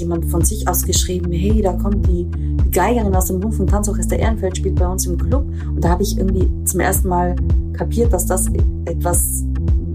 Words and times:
jemand 0.00 0.24
von 0.26 0.44
sich 0.44 0.66
aus 0.66 0.84
geschrieben, 0.84 1.30
hey, 1.32 1.62
da 1.62 1.72
kommt 1.74 2.06
die, 2.06 2.24
die 2.24 2.70
Geigerin 2.70 3.14
aus 3.14 3.26
dem 3.26 3.36
Rundfunk- 3.36 3.60
und 3.60 3.70
Tanzorchester 3.70 4.18
Ehrenfeld, 4.18 4.56
spielt 4.56 4.76
bei 4.76 4.88
uns 4.88 5.06
im 5.06 5.16
Club. 5.16 5.46
Und 5.68 5.84
da 5.84 5.90
habe 5.90 6.02
ich 6.02 6.18
irgendwie 6.18 6.50
zum 6.64 6.80
ersten 6.80 7.08
Mal 7.08 7.36
kapiert, 7.74 8.12
dass 8.12 8.26
das 8.26 8.46
etwas 8.86 9.44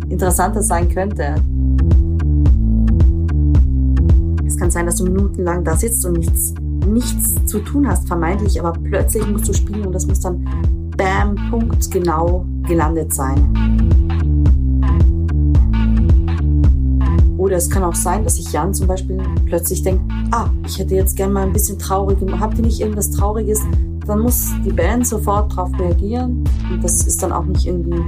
Interessantes 0.10 0.68
sein 0.68 0.88
könnte. 0.90 1.36
Es 4.46 4.58
kann 4.58 4.72
sein, 4.72 4.86
dass 4.86 4.96
du 4.96 5.06
minutenlang 5.06 5.64
da 5.64 5.76
sitzt 5.76 6.06
und 6.06 6.20
nichts, 6.20 6.54
nichts 6.88 7.36
zu 7.46 7.60
tun 7.60 7.88
hast, 7.88 8.08
vermeintlich, 8.08 8.60
aber 8.60 8.74
plötzlich 8.74 9.28
musst 9.28 9.48
du 9.48 9.54
spielen 9.54 9.88
und 9.88 9.94
das 9.94 10.08
muss 10.08 10.22
dann 10.22 10.46
bam, 10.96 11.36
Punkt, 11.50 11.92
genau 11.92 12.46
gelandet 12.68 13.14
sein. 13.14 13.96
Oder 17.38 17.58
es 17.58 17.70
kann 17.70 17.84
auch 17.84 17.94
sein, 17.94 18.24
dass 18.24 18.40
ich 18.40 18.52
Jan 18.52 18.74
zum 18.74 18.88
Beispiel 18.88 19.22
plötzlich 19.56 19.84
denke, 19.84 20.04
ah, 20.32 20.50
ich 20.66 20.78
hätte 20.80 20.96
jetzt 20.96 21.16
gern 21.16 21.32
mal 21.32 21.44
ein 21.44 21.54
bisschen 21.54 21.80
traurig, 21.80 22.18
habt 22.42 22.58
ihr 22.58 22.66
nicht 22.66 22.82
irgendwas 22.82 23.10
Trauriges? 23.10 23.62
Dann 24.06 24.20
muss 24.20 24.52
die 24.66 24.74
Band 24.74 25.08
sofort 25.08 25.50
darauf 25.54 25.72
reagieren. 25.80 26.44
Und 26.70 26.84
das 26.84 27.08
ist 27.08 27.24
dann 27.24 27.32
auch 27.32 27.46
nicht 27.46 27.66
irgendwie 27.66 28.04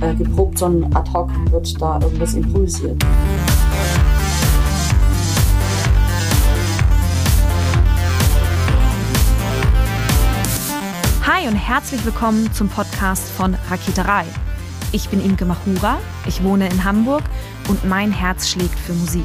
äh, 0.00 0.16
geprobt, 0.16 0.58
sondern 0.58 0.92
ad 0.96 1.08
hoc 1.12 1.30
wird 1.52 1.80
da 1.80 2.00
irgendwas 2.00 2.34
improvisiert. 2.34 3.00
Hi 11.24 11.46
und 11.46 11.54
herzlich 11.54 12.04
willkommen 12.04 12.52
zum 12.52 12.68
Podcast 12.68 13.28
von 13.28 13.56
Raketerei. 13.70 14.24
Ich 14.90 15.08
bin 15.08 15.24
Imke 15.24 15.44
Machura, 15.44 15.98
ich 16.26 16.42
wohne 16.42 16.68
in 16.68 16.82
Hamburg 16.82 17.22
und 17.68 17.84
mein 17.88 18.10
Herz 18.10 18.48
schlägt 18.48 18.76
für 18.76 18.94
Musik. 18.94 19.24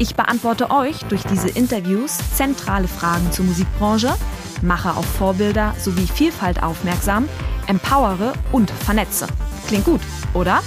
Ich 0.00 0.14
beantworte 0.14 0.70
euch 0.70 1.04
durch 1.10 1.22
diese 1.24 1.50
Interviews 1.50 2.16
zentrale 2.34 2.88
Fragen 2.88 3.30
zur 3.32 3.44
Musikbranche, 3.44 4.14
mache 4.62 4.96
auf 4.96 5.04
Vorbilder 5.04 5.74
sowie 5.78 6.06
Vielfalt 6.06 6.62
aufmerksam, 6.62 7.28
empowere 7.66 8.32
und 8.50 8.70
vernetze. 8.70 9.26
Klingt 9.68 9.84
gut, 9.84 10.00
oder? 10.32 10.62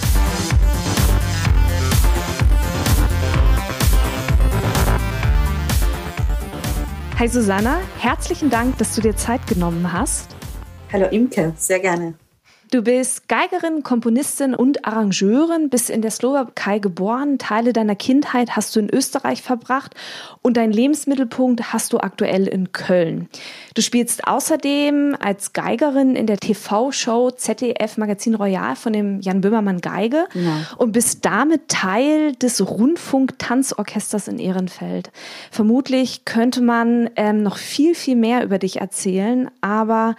Hi 7.18 7.28
Susanna, 7.28 7.80
herzlichen 7.97 8.52
Dank, 8.52 8.78
dass 8.78 8.94
du 8.94 9.02
dir 9.02 9.16
Zeit 9.16 9.47
genommen 9.47 9.92
hast. 9.92 10.36
Hallo 10.92 11.08
Imke, 11.08 11.53
sehr 11.58 11.80
gerne. 11.80 12.14
Du 12.74 12.82
bist 12.82 13.30
Geigerin, 13.30 13.84
Komponistin 13.84 14.56
und 14.56 14.84
Arrangeurin, 14.84 15.70
bist 15.70 15.92
in 15.92 16.02
der 16.02 16.10
Slowakei 16.10 16.80
geboren. 16.80 17.38
Teile 17.38 17.72
deiner 17.72 17.96
Kindheit 17.96 18.56
hast 18.56 18.76
du 18.76 18.80
in 18.80 18.90
Österreich 18.90 19.44
verbracht 19.44 19.94
und 20.42 20.58
dein 20.58 20.72
Lebensmittelpunkt 20.72 21.72
hast 21.72 21.94
du 21.94 22.00
aktuell 22.00 22.48
in 22.48 22.72
Köln. 22.72 23.30
Du 23.75 23.84
spielst 23.84 24.28
außerdem 24.28 25.16
als 25.20 25.53
Geigerin 25.53 26.16
in 26.16 26.25
der 26.25 26.38
TV-Show 26.38 27.30
ZDF 27.30 27.97
Magazin 27.97 28.34
Royal 28.34 28.76
von 28.76 28.92
dem 28.92 29.22
Jan 29.22 29.42
Böhmermann 29.42 29.80
Geige 29.80 30.26
ja. 30.34 30.66
und 30.78 30.94
bist 30.94 31.26
damit 31.26 31.68
Teil 31.68 32.34
des 32.34 32.68
Rundfunk-Tanzorchesters 32.68 34.28
in 34.28 34.40
Ehrenfeld. 34.40 35.12
Vermutlich 35.52 36.26
könnte 36.26 36.62
man 36.62 37.12
ähm, 37.18 37.44
noch 37.44 37.58
viel, 37.58 37.94
viel 37.94 38.16
mehr 38.16 38.44
über 38.44 38.58
dich 38.58 38.81
erzählen, 38.81 39.52
aber 39.62 40.16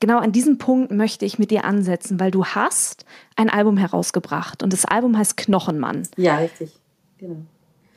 genau 0.00 0.18
an 0.18 0.32
diesem 0.32 0.58
Punkt 0.58 0.90
möchte 0.90 1.24
ich 1.24 1.38
mit 1.38 1.50
dir 1.50 1.64
ansetzen, 1.64 2.20
weil 2.20 2.30
du 2.30 2.44
hast 2.44 3.04
ein 3.36 3.50
Album 3.50 3.76
herausgebracht 3.76 4.62
und 4.62 4.72
das 4.72 4.84
Album 4.84 5.16
heißt 5.16 5.36
Knochenmann. 5.36 6.08
Ja, 6.16 6.38
richtig. 6.38 6.72
Genau. 7.18 7.42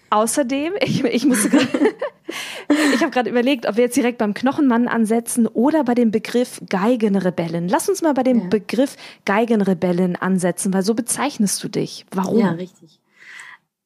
Außerdem, 0.09 0.73
ich, 0.81 1.03
ich 1.05 1.25
musste 1.25 1.49
grad, 1.49 1.67
ich 2.93 3.01
habe 3.01 3.11
gerade 3.11 3.29
überlegt, 3.29 3.65
ob 3.65 3.77
wir 3.77 3.85
jetzt 3.85 3.95
direkt 3.95 4.17
beim 4.17 4.33
Knochenmann 4.33 4.87
ansetzen 4.87 5.47
oder 5.47 5.85
bei 5.85 5.95
dem 5.95 6.11
Begriff 6.11 6.61
Geigenrebellen. 6.69 7.69
Lass 7.69 7.87
uns 7.87 8.01
mal 8.01 8.13
bei 8.13 8.23
dem 8.23 8.41
ja. 8.41 8.47
Begriff 8.47 8.97
Geigenrebellen 9.23 10.17
ansetzen, 10.17 10.73
weil 10.73 10.83
so 10.83 10.95
bezeichnest 10.95 11.63
du 11.63 11.69
dich. 11.69 12.05
Warum? 12.11 12.39
Ja, 12.39 12.51
richtig. 12.51 12.99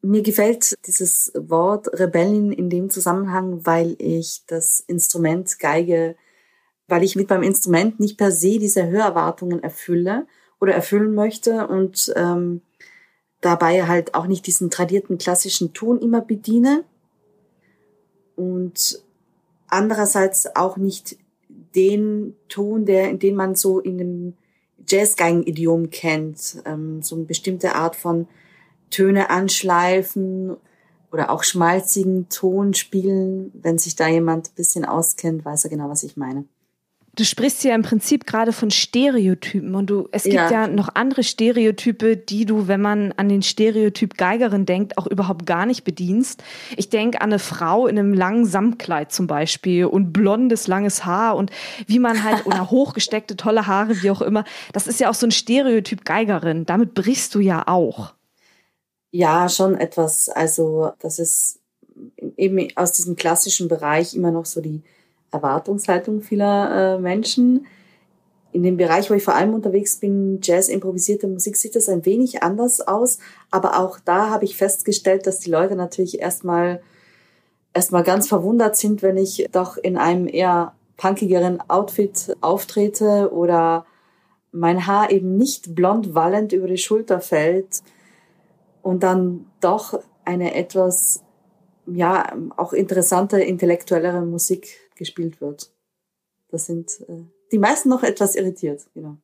Mir 0.01 0.23
gefällt 0.23 0.75
dieses 0.87 1.31
Wort 1.35 1.87
Rebellen 1.93 2.51
in 2.51 2.69
dem 2.69 2.89
Zusammenhang, 2.89 3.65
weil 3.65 3.95
ich 3.99 4.43
das 4.47 4.79
Instrument 4.79 5.59
Geige 5.59 6.15
weil 6.87 7.03
ich 7.03 7.15
mit 7.15 7.29
meinem 7.29 7.43
Instrument 7.43 7.99
nicht 7.99 8.17
per 8.17 8.31
se 8.31 8.59
diese 8.59 8.87
Hörerwartungen 8.87 9.63
erfülle 9.63 10.27
oder 10.59 10.73
erfüllen 10.73 11.13
möchte 11.13 11.67
und 11.67 12.13
ähm, 12.15 12.61
dabei 13.41 13.87
halt 13.87 14.15
auch 14.15 14.27
nicht 14.27 14.47
diesen 14.47 14.69
tradierten 14.69 15.17
klassischen 15.17 15.73
Ton 15.73 15.99
immer 15.99 16.21
bediene 16.21 16.83
und 18.35 19.03
andererseits 19.67 20.55
auch 20.55 20.77
nicht 20.77 21.17
den 21.75 22.35
Ton, 22.47 22.85
der, 22.85 23.13
den 23.13 23.35
man 23.35 23.55
so 23.55 23.79
in 23.79 23.97
dem 23.97 24.33
Jazzgeigen-Idiom 24.87 25.89
kennt, 25.89 26.61
ähm, 26.65 27.01
so 27.01 27.15
eine 27.15 27.25
bestimmte 27.25 27.75
Art 27.75 27.95
von 27.95 28.27
Töne 28.91 29.29
anschleifen 29.29 30.55
oder 31.11 31.31
auch 31.31 31.43
schmalzigen 31.43 32.29
Ton 32.29 32.73
spielen. 32.73 33.51
Wenn 33.53 33.77
sich 33.77 33.95
da 33.95 34.07
jemand 34.07 34.49
ein 34.49 34.55
bisschen 34.55 34.85
auskennt, 34.85 35.43
weiß 35.43 35.65
er 35.65 35.69
genau, 35.69 35.89
was 35.89 36.03
ich 36.03 36.17
meine 36.17 36.45
du 37.15 37.23
sprichst 37.23 37.63
ja 37.63 37.73
im 37.73 37.81
Prinzip 37.81 38.25
gerade 38.25 38.51
von 38.51 38.71
Stereotypen 38.71 39.73
und 39.75 39.89
du, 39.89 40.07
es 40.11 40.23
gibt 40.23 40.35
ja. 40.35 40.51
ja. 40.51 40.67
noch 40.67 40.89
andere 40.93 41.23
Stereotype, 41.23 42.17
die 42.17 42.45
du, 42.45 42.67
wenn 42.67 42.81
man 42.81 43.13
an 43.13 43.29
den 43.29 43.41
Stereotyp 43.41 44.17
Geigerin 44.17 44.65
denkt, 44.65 44.97
auch 44.97 45.07
überhaupt 45.07 45.45
gar 45.45 45.65
nicht 45.65 45.83
bedienst. 45.83 46.43
Ich 46.75 46.89
denke 46.89 47.21
an 47.21 47.31
eine 47.31 47.39
Frau 47.39 47.87
in 47.87 47.97
einem 47.97 48.13
langen 48.13 48.45
Samtkleid 48.45 49.11
zum 49.11 49.27
Beispiel 49.27 49.85
und 49.85 50.11
blondes, 50.11 50.67
langes 50.67 51.05
Haar 51.05 51.35
und 51.35 51.51
wie 51.87 51.99
man 51.99 52.23
halt, 52.23 52.45
oder 52.45 52.69
hochgesteckte, 52.71 53.37
tolle 53.37 53.67
Haare, 53.67 54.01
wie 54.01 54.11
auch 54.11 54.21
immer. 54.21 54.43
Das 54.73 54.87
ist 54.87 54.99
ja 54.99 55.09
auch 55.09 55.15
so 55.15 55.25
ein 55.25 55.31
Stereotyp 55.31 56.05
Geigerin. 56.05 56.65
Damit 56.65 56.93
brichst 56.93 57.33
du 57.35 57.39
ja 57.39 57.67
auch. 57.67 58.13
Ja, 59.11 59.47
schon 59.47 59.75
etwas. 59.75 60.27
Also, 60.27 60.91
das 60.99 61.19
ist 61.19 61.59
eben 62.35 62.67
aus 62.75 62.91
diesem 62.91 63.15
klassischen 63.15 63.69
Bereich 63.69 64.13
immer 64.13 64.31
noch 64.31 64.45
so 64.45 64.59
die 64.59 64.83
Erwartungshaltung 65.31 66.21
vieler 66.21 66.95
äh, 66.95 66.99
Menschen. 66.99 67.65
In 68.51 68.63
dem 68.63 68.77
Bereich, 68.77 69.09
wo 69.09 69.13
ich 69.13 69.23
vor 69.23 69.35
allem 69.35 69.53
unterwegs 69.53 69.97
bin, 69.97 70.39
Jazz, 70.41 70.69
improvisierte 70.69 71.27
Musik, 71.27 71.57
sieht 71.57 71.75
das 71.75 71.89
ein 71.89 72.05
wenig 72.05 72.41
anders 72.41 72.79
aus. 72.81 73.19
Aber 73.51 73.79
auch 73.79 73.99
da 73.99 74.29
habe 74.29 74.45
ich 74.45 74.55
festgestellt, 74.55 75.27
dass 75.27 75.39
die 75.39 75.51
Leute 75.51 75.75
natürlich 75.75 76.19
erstmal 76.19 76.81
erstmal 77.75 78.03
ganz 78.03 78.27
verwundert 78.27 78.77
sind, 78.77 79.03
wenn 79.03 79.17
ich 79.17 79.49
doch 79.51 79.77
in 79.77 79.97
einem 79.97 80.27
eher 80.27 80.73
punkigeren 80.97 81.59
Outfit 81.69 82.35
auftrete 82.41 83.31
oder 83.31 83.85
mein 84.51 84.87
Haar 84.87 85.11
eben 85.11 85.35
nicht 85.35 85.75
blond 85.75 86.15
wallend 86.15 86.53
über 86.53 86.67
die 86.67 86.77
Schulter 86.77 87.19
fällt 87.19 87.83
und 88.81 89.03
dann 89.03 89.45
doch 89.59 89.99
eine 90.23 90.55
etwas, 90.55 91.21
ja, 91.85 92.33
auch 92.55 92.71
interessante, 92.71 93.41
intellektuellere 93.41 94.21
Musik 94.21 94.84
gespielt 94.95 95.41
wird. 95.41 95.71
Das 96.49 96.65
sind 96.65 96.99
äh, 97.07 97.23
die 97.51 97.59
meisten 97.59 97.89
noch 97.89 98.03
etwas 98.03 98.35
irritiert, 98.35 98.85
genau. 98.93 99.17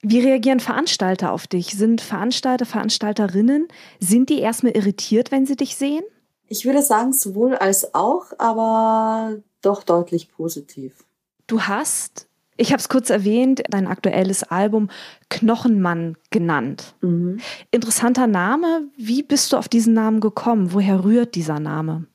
Wie 0.00 0.20
reagieren 0.20 0.60
Veranstalter 0.60 1.32
auf 1.32 1.46
dich? 1.46 1.76
Sind 1.76 2.00
Veranstalter, 2.00 2.66
Veranstalterinnen, 2.66 3.68
sind 4.00 4.30
die 4.30 4.40
erstmal 4.40 4.72
irritiert, 4.72 5.30
wenn 5.30 5.46
sie 5.46 5.56
dich 5.56 5.76
sehen? 5.76 6.02
Ich 6.48 6.64
würde 6.64 6.82
sagen, 6.82 7.12
sowohl 7.12 7.54
als 7.54 7.94
auch, 7.94 8.32
aber 8.38 9.36
doch 9.62 9.84
deutlich 9.84 10.32
positiv. 10.32 11.04
Du 11.46 11.62
hast, 11.62 12.26
ich 12.56 12.72
habe 12.72 12.80
es 12.80 12.88
kurz 12.88 13.10
erwähnt, 13.10 13.62
dein 13.68 13.86
aktuelles 13.86 14.42
Album 14.42 14.90
Knochenmann 15.28 16.16
genannt. 16.30 16.94
Mhm. 17.02 17.38
Interessanter 17.70 18.26
Name. 18.26 18.88
Wie 18.96 19.22
bist 19.22 19.52
du 19.52 19.56
auf 19.56 19.68
diesen 19.68 19.94
Namen 19.94 20.20
gekommen? 20.20 20.72
Woher 20.72 21.04
rührt 21.04 21.34
dieser 21.34 21.60
Name? 21.60 22.06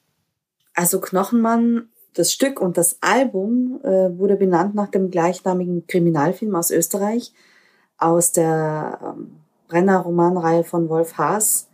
Also 0.73 0.99
Knochenmann 0.99 1.87
das 2.15 2.31
Stück 2.31 2.59
und 2.59 2.77
das 2.77 2.97
Album 3.01 3.79
äh, 3.83 4.17
wurde 4.17 4.38
benannt 4.38 4.73
nach 4.73 4.89
dem 4.89 5.12
gleichnamigen 5.12 5.85
Kriminalfilm 5.85 6.56
aus 6.56 6.71
Österreich, 6.71 7.33
aus 7.97 8.31
der 8.31 9.00
ähm, 9.03 9.41
Brenner-Romanreihe 9.67 10.63
von 10.63 10.89
Wolf 10.89 11.17
Haas, 11.17 11.67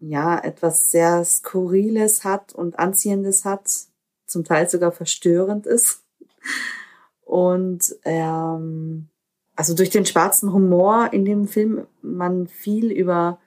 ja 0.00 0.38
etwas 0.38 0.90
sehr 0.90 1.24
Skurriles 1.24 2.24
hat 2.24 2.54
und 2.54 2.78
Anziehendes 2.78 3.44
hat, 3.44 3.68
zum 4.26 4.44
Teil 4.44 4.70
sogar 4.70 4.92
verstörend 4.92 5.66
ist. 5.66 6.02
Und 7.30 7.94
ähm, 8.02 9.08
also 9.54 9.76
durch 9.76 9.90
den 9.90 10.04
schwarzen 10.04 10.52
Humor 10.52 11.12
in 11.12 11.24
dem 11.24 11.46
Film 11.46 11.86
man 12.02 12.48
viel 12.48 12.90
über 12.90 13.38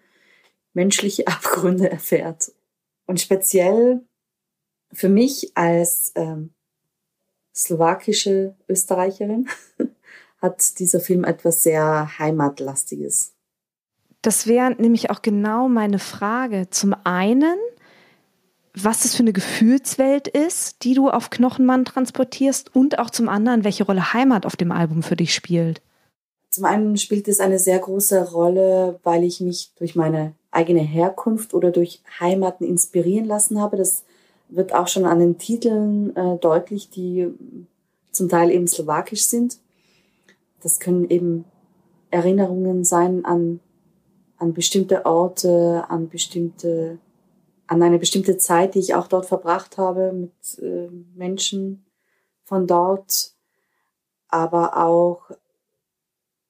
menschliche 0.72 1.28
Abgründe 1.28 1.92
erfährt. 1.92 2.54
Und 3.08 3.20
speziell 3.20 4.00
für 4.94 5.10
mich 5.10 5.52
als 5.56 6.14
ähm, 6.16 6.54
slowakische 7.54 8.56
Österreicherin 8.70 9.50
hat 10.38 10.80
dieser 10.80 11.02
Film 11.02 11.26
etwas 11.26 11.64
sehr 11.64 12.18
Heimatlastiges. 12.20 13.34
Das 14.22 14.48
wäre 14.48 14.72
nämlich 14.82 15.10
auch 15.10 15.22
genau 15.22 15.68
meine 15.68 16.00
Frage. 16.00 16.70
Zum 16.70 16.96
einen, 17.04 17.58
was 18.76 19.04
das 19.04 19.16
für 19.16 19.24
eine 19.24 19.34
Gefühlswelt 19.34 20.28
ist, 20.28 20.84
die 20.84 20.94
du 20.94 21.10
auf 21.10 21.30
Knochenmann 21.30 21.86
transportierst 21.86 22.76
und 22.76 23.00
auch 23.00 23.10
zum 23.10 23.30
anderen, 23.30 23.64
welche 23.64 23.84
Rolle 23.84 24.14
Heimat 24.14 24.46
auf 24.46 24.56
dem 24.56 24.72
Album 24.72 25.04
für 25.04 25.16
dich 25.16 25.34
spielt. 25.34 25.82
Zum 26.50 26.66
einen 26.66 26.98
spielt 26.98 27.28
es 27.28 27.40
eine 27.40 27.60
sehr 27.60 27.80
große 27.80 28.32
Rolle, 28.32 29.00
weil 29.04 29.24
ich 29.24 29.42
mich 29.42 29.72
durch 29.78 29.96
meine 29.96 30.34
eigene 30.52 30.82
Herkunft 30.82 31.54
oder 31.54 31.72
durch 31.72 32.02
Heimaten 32.20 32.64
inspirieren 32.64 33.26
lassen 33.26 33.60
habe. 33.60 33.78
Das 33.78 34.04
wird 34.50 34.74
auch 34.74 34.88
schon 34.88 35.06
an 35.06 35.20
den 35.20 35.38
Titeln 35.38 36.16
äh, 36.16 36.38
deutlich, 36.38 36.90
die 36.90 37.28
zum 38.12 38.30
Teil 38.30 38.52
eben 38.52 38.68
slowakisch 38.68 39.26
sind. 39.26 39.58
Das 40.62 40.80
können 40.80 41.10
eben 41.10 41.46
Erinnerungen 42.12 42.84
sein 42.84 43.26
an, 43.26 43.60
an 44.38 44.54
bestimmte 44.54 45.06
Orte, 45.06 45.86
an 45.90 46.10
bestimmte, 46.10 47.00
an 47.74 47.82
eine 47.82 48.00
bestimmte 48.00 48.38
Zeit, 48.38 48.76
die 48.76 48.80
ich 48.80 48.94
auch 48.94 49.08
dort 49.08 49.26
verbracht 49.26 49.78
habe 49.78 50.14
mit 50.14 50.60
äh, 50.60 50.90
Menschen 51.16 51.86
von 52.44 52.68
dort, 52.68 53.34
aber 54.28 54.78
auch, 54.78 55.32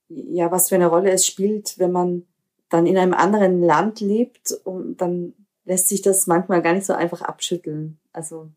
ja, 0.10 0.52
was 0.52 0.70
für 0.70 0.76
eine 0.76 0.88
Rolle 0.88 1.12
es 1.12 1.26
spielt, 1.26 1.80
wenn 1.80 1.92
man 1.92 2.26
dann 2.70 2.86
in 2.86 2.98
einem 2.98 3.14
anderen 3.14 3.62
Land 3.62 4.02
lebt 4.02 4.52
und 4.64 4.98
dann 4.98 5.34
lässt 5.64 5.88
sich 5.88 6.02
das 6.02 6.28
manchmal 6.28 6.62
gar 6.62 6.74
nicht 6.74 6.86
so 6.86 6.94
einfach 6.94 7.22
abschütteln. 7.22 8.00
Also 8.12 8.50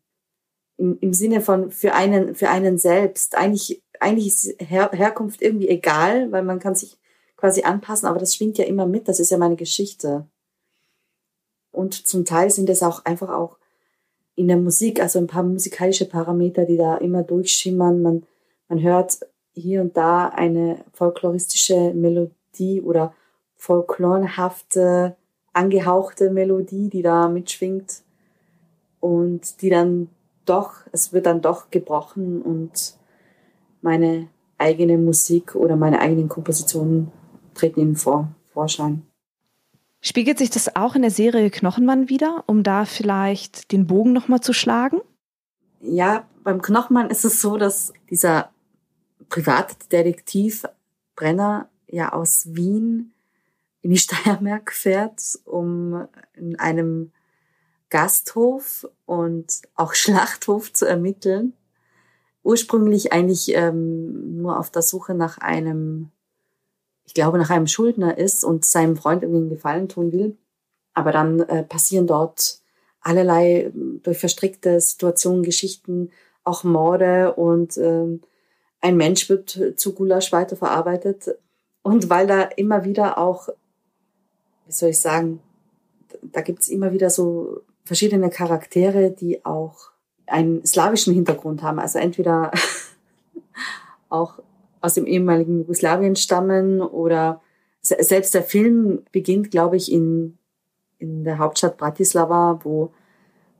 im, 0.75 0.97
im 0.99 1.13
Sinne 1.13 1.39
von 1.39 1.71
für 1.71 1.93
einen, 1.93 2.35
für 2.35 2.49
einen 2.49 2.77
selbst. 2.77 3.37
Eigentlich, 3.37 3.81
eigentlich 3.99 4.27
ist 4.27 4.55
Her 4.59 4.91
Herkunft 4.91 5.41
irgendwie 5.41 5.69
egal, 5.69 6.31
weil 6.31 6.43
man 6.43 6.59
kann 6.59 6.75
sich 6.75 6.97
quasi 7.37 7.63
anpassen, 7.63 8.07
aber 8.07 8.19
das 8.19 8.35
schwingt 8.35 8.57
ja 8.57 8.65
immer 8.65 8.87
mit. 8.87 9.07
Das 9.07 9.19
ist 9.19 9.31
ja 9.31 9.37
meine 9.37 9.55
Geschichte. 9.55 10.27
Und 11.77 12.07
zum 12.07 12.25
Teil 12.25 12.49
sind 12.49 12.69
es 12.71 12.81
auch 12.81 13.05
einfach 13.05 13.29
auch 13.29 13.57
in 14.35 14.47
der 14.47 14.57
Musik, 14.57 14.99
also 14.99 15.19
ein 15.19 15.27
paar 15.27 15.43
musikalische 15.43 16.05
Parameter, 16.05 16.65
die 16.65 16.75
da 16.75 16.97
immer 16.97 17.21
durchschimmern. 17.21 18.01
Man, 18.01 18.23
man 18.67 18.81
hört 18.81 19.19
hier 19.53 19.81
und 19.81 19.95
da 19.95 20.27
eine 20.29 20.83
folkloristische 20.93 21.93
Melodie 21.93 22.81
oder 22.81 23.13
folklorhafte 23.55 25.15
angehauchte 25.53 26.31
Melodie, 26.31 26.89
die 26.89 27.03
da 27.03 27.29
mitschwingt 27.29 28.01
und 28.99 29.61
die 29.61 29.69
dann 29.69 30.09
doch, 30.45 30.75
es 30.91 31.13
wird 31.13 31.27
dann 31.27 31.41
doch 31.41 31.69
gebrochen 31.69 32.41
und 32.41 32.95
meine 33.81 34.29
eigene 34.57 34.97
Musik 34.97 35.55
oder 35.55 35.75
meine 35.75 35.99
eigenen 35.99 36.29
Kompositionen 36.29 37.11
treten 37.53 37.81
in 37.81 37.95
vor, 37.95 38.29
Vorschein. 38.53 39.06
Spiegelt 40.01 40.37
sich 40.37 40.49
das 40.49 40.75
auch 40.75 40.95
in 40.95 41.01
der 41.01 41.11
Serie 41.11 41.49
Knochenmann 41.49 42.09
wieder, 42.09 42.43
um 42.47 42.63
da 42.63 42.85
vielleicht 42.85 43.71
den 43.71 43.87
Bogen 43.87 44.13
nochmal 44.13 44.41
zu 44.41 44.53
schlagen? 44.53 45.01
Ja, 45.81 46.27
beim 46.43 46.61
Knochenmann 46.61 47.09
ist 47.09 47.25
es 47.25 47.41
so, 47.41 47.57
dass 47.57 47.93
dieser 48.09 48.51
Privatdetektiv 49.29 50.65
Brenner 51.15 51.69
ja 51.87 52.13
aus 52.13 52.47
Wien 52.55 53.13
in 53.81 53.91
die 53.91 53.97
Steiermark 53.97 54.71
fährt, 54.71 55.21
um 55.45 56.07
in 56.33 56.59
einem 56.59 57.11
Gasthof 57.89 58.87
und 59.05 59.61
auch 59.75 59.93
Schlachthof 59.93 60.73
zu 60.73 60.85
ermitteln. 60.85 61.53
Ursprünglich 62.43 63.11
eigentlich 63.11 63.53
ähm, 63.55 64.41
nur 64.41 64.57
auf 64.57 64.69
der 64.69 64.81
Suche 64.81 65.13
nach 65.13 65.37
einem, 65.39 66.11
ich 67.07 67.15
glaube, 67.15 67.39
nach 67.39 67.49
einem 67.49 67.67
Schuldner 67.67 68.17
ist 68.17 68.43
und 68.43 68.65
seinem 68.65 68.95
Freund 68.95 69.23
irgendwie 69.23 69.41
einen 69.41 69.49
Gefallen 69.49 69.89
tun 69.89 70.11
will. 70.11 70.37
Aber 70.93 71.11
dann 71.11 71.39
äh, 71.41 71.63
passieren 71.63 72.05
dort 72.05 72.59
allerlei 73.01 73.71
durch 74.03 74.19
verstrickte 74.19 74.79
Situationen, 74.79 75.41
Geschichten, 75.41 76.11
auch 76.43 76.63
Morde 76.63 77.33
und 77.33 77.77
ähm, 77.77 78.21
ein 78.81 78.97
Mensch 78.97 79.29
wird 79.29 79.59
zu 79.75 79.93
Gulasch 79.93 80.31
weiterverarbeitet. 80.31 81.35
Und 81.81 82.09
weil 82.09 82.27
da 82.27 82.43
immer 82.43 82.83
wieder 82.83 83.17
auch 83.17 83.49
wie 84.67 84.73
soll 84.73 84.89
ich 84.89 84.99
sagen, 84.99 85.39
da 86.21 86.41
gibt's 86.41 86.67
immer 86.67 86.91
wieder 86.91 87.09
so 87.09 87.61
verschiedene 87.85 88.29
Charaktere, 88.29 89.11
die 89.11 89.45
auch 89.45 89.91
einen 90.27 90.65
slawischen 90.65 91.13
Hintergrund 91.13 91.63
haben. 91.63 91.79
Also 91.79 91.99
entweder 91.99 92.51
auch 94.09 94.39
aus 94.87 94.93
dem 94.93 95.05
ehemaligen 95.05 95.59
Jugoslawien 95.59 96.15
stammen 96.15 96.81
oder 96.81 97.41
selbst 97.81 98.33
der 98.33 98.43
Film 98.43 99.03
beginnt, 99.11 99.51
glaube 99.51 99.75
ich, 99.75 99.91
in, 99.91 100.37
in 100.97 101.23
der 101.25 101.37
Hauptstadt 101.39 101.77
Bratislava, 101.77 102.59
wo, 102.63 102.91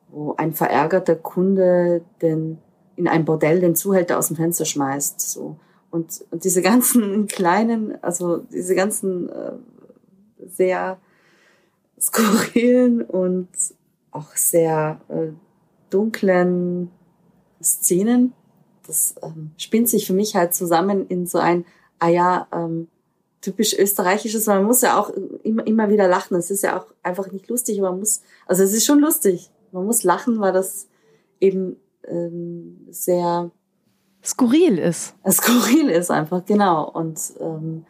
wo 0.09 0.35
ein 0.35 0.53
verärgerter 0.53 1.15
Kunde 1.15 2.01
den, 2.21 2.57
in 2.95 3.07
ein 3.07 3.25
Bordell 3.25 3.59
den 3.59 3.75
Zuhälter 3.75 4.17
aus 4.17 4.27
dem 4.27 4.37
Fenster 4.37 4.65
schmeißt. 4.65 5.19
So. 5.19 5.57
Und, 5.91 6.25
und 6.31 6.45
diese 6.45 6.61
ganzen 6.61 7.27
kleinen, 7.27 8.01
also 8.01 8.37
diese 8.37 8.73
ganzen 8.73 9.29
äh, 9.29 9.51
sehr 10.45 10.97
skurrilen 11.99 13.01
und 13.01 13.49
auch 14.11 14.35
sehr 14.35 15.01
äh, 15.09 15.33
dunklen 15.89 16.89
Szenen. 17.61 18.33
Das 18.87 19.15
ähm, 19.21 19.51
spinnt 19.57 19.89
sich 19.89 20.07
für 20.07 20.13
mich 20.13 20.35
halt 20.35 20.53
zusammen 20.53 21.07
in 21.07 21.25
so 21.27 21.37
ein, 21.37 21.65
ah 21.99 22.07
ja, 22.07 22.47
ähm, 22.51 22.87
typisch 23.41 23.77
österreichisches. 23.77 24.47
Man 24.47 24.63
muss 24.63 24.81
ja 24.81 24.99
auch 24.99 25.11
immer, 25.43 25.65
immer 25.67 25.89
wieder 25.89 26.07
lachen. 26.07 26.35
Es 26.37 26.51
ist 26.51 26.63
ja 26.63 26.79
auch 26.79 26.87
einfach 27.03 27.31
nicht 27.31 27.47
lustig, 27.47 27.79
aber 27.79 27.91
man 27.91 27.99
muss, 27.99 28.21
also 28.45 28.63
es 28.63 28.73
ist 28.73 28.85
schon 28.85 28.99
lustig. 28.99 29.49
Man 29.71 29.85
muss 29.85 30.03
lachen, 30.03 30.39
weil 30.39 30.53
das 30.53 30.87
eben 31.39 31.77
ähm, 32.07 32.87
sehr 32.89 33.51
skurril 34.23 34.77
ist. 34.77 35.15
Skurril 35.29 35.89
ist 35.89 36.11
einfach, 36.11 36.45
genau. 36.45 36.89
Und 36.89 37.19
ähm, 37.39 37.85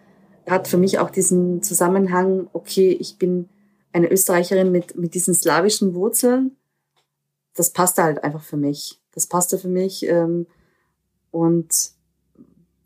hat 0.48 0.68
für 0.68 0.78
mich 0.78 1.00
auch 1.00 1.10
diesen 1.10 1.62
Zusammenhang, 1.64 2.48
okay, 2.54 2.96
ich 3.00 3.18
bin 3.18 3.50
eine 3.94 4.12
Österreicherin 4.12 4.72
mit, 4.72 4.96
mit 4.96 5.14
diesen 5.14 5.34
slawischen 5.34 5.94
Wurzeln. 5.94 6.56
Das 7.56 7.72
passte 7.72 8.04
halt 8.04 8.24
einfach 8.24 8.44
für 8.44 8.58
mich. 8.58 9.02
Das 9.14 9.26
passte 9.26 9.58
für 9.58 9.68
mich 9.68 10.06
ähm, 10.06 10.46
und 11.32 11.92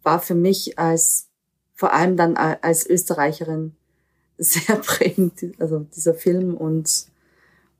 war 0.03 0.19
für 0.19 0.35
mich 0.35 0.77
als, 0.79 1.27
vor 1.73 1.93
allem 1.93 2.17
dann 2.17 2.37
als 2.37 2.87
Österreicherin 2.87 3.75
sehr 4.37 4.75
prägend, 4.77 5.33
also 5.59 5.85
dieser 5.95 6.13
Film 6.13 6.55
und, 6.55 7.07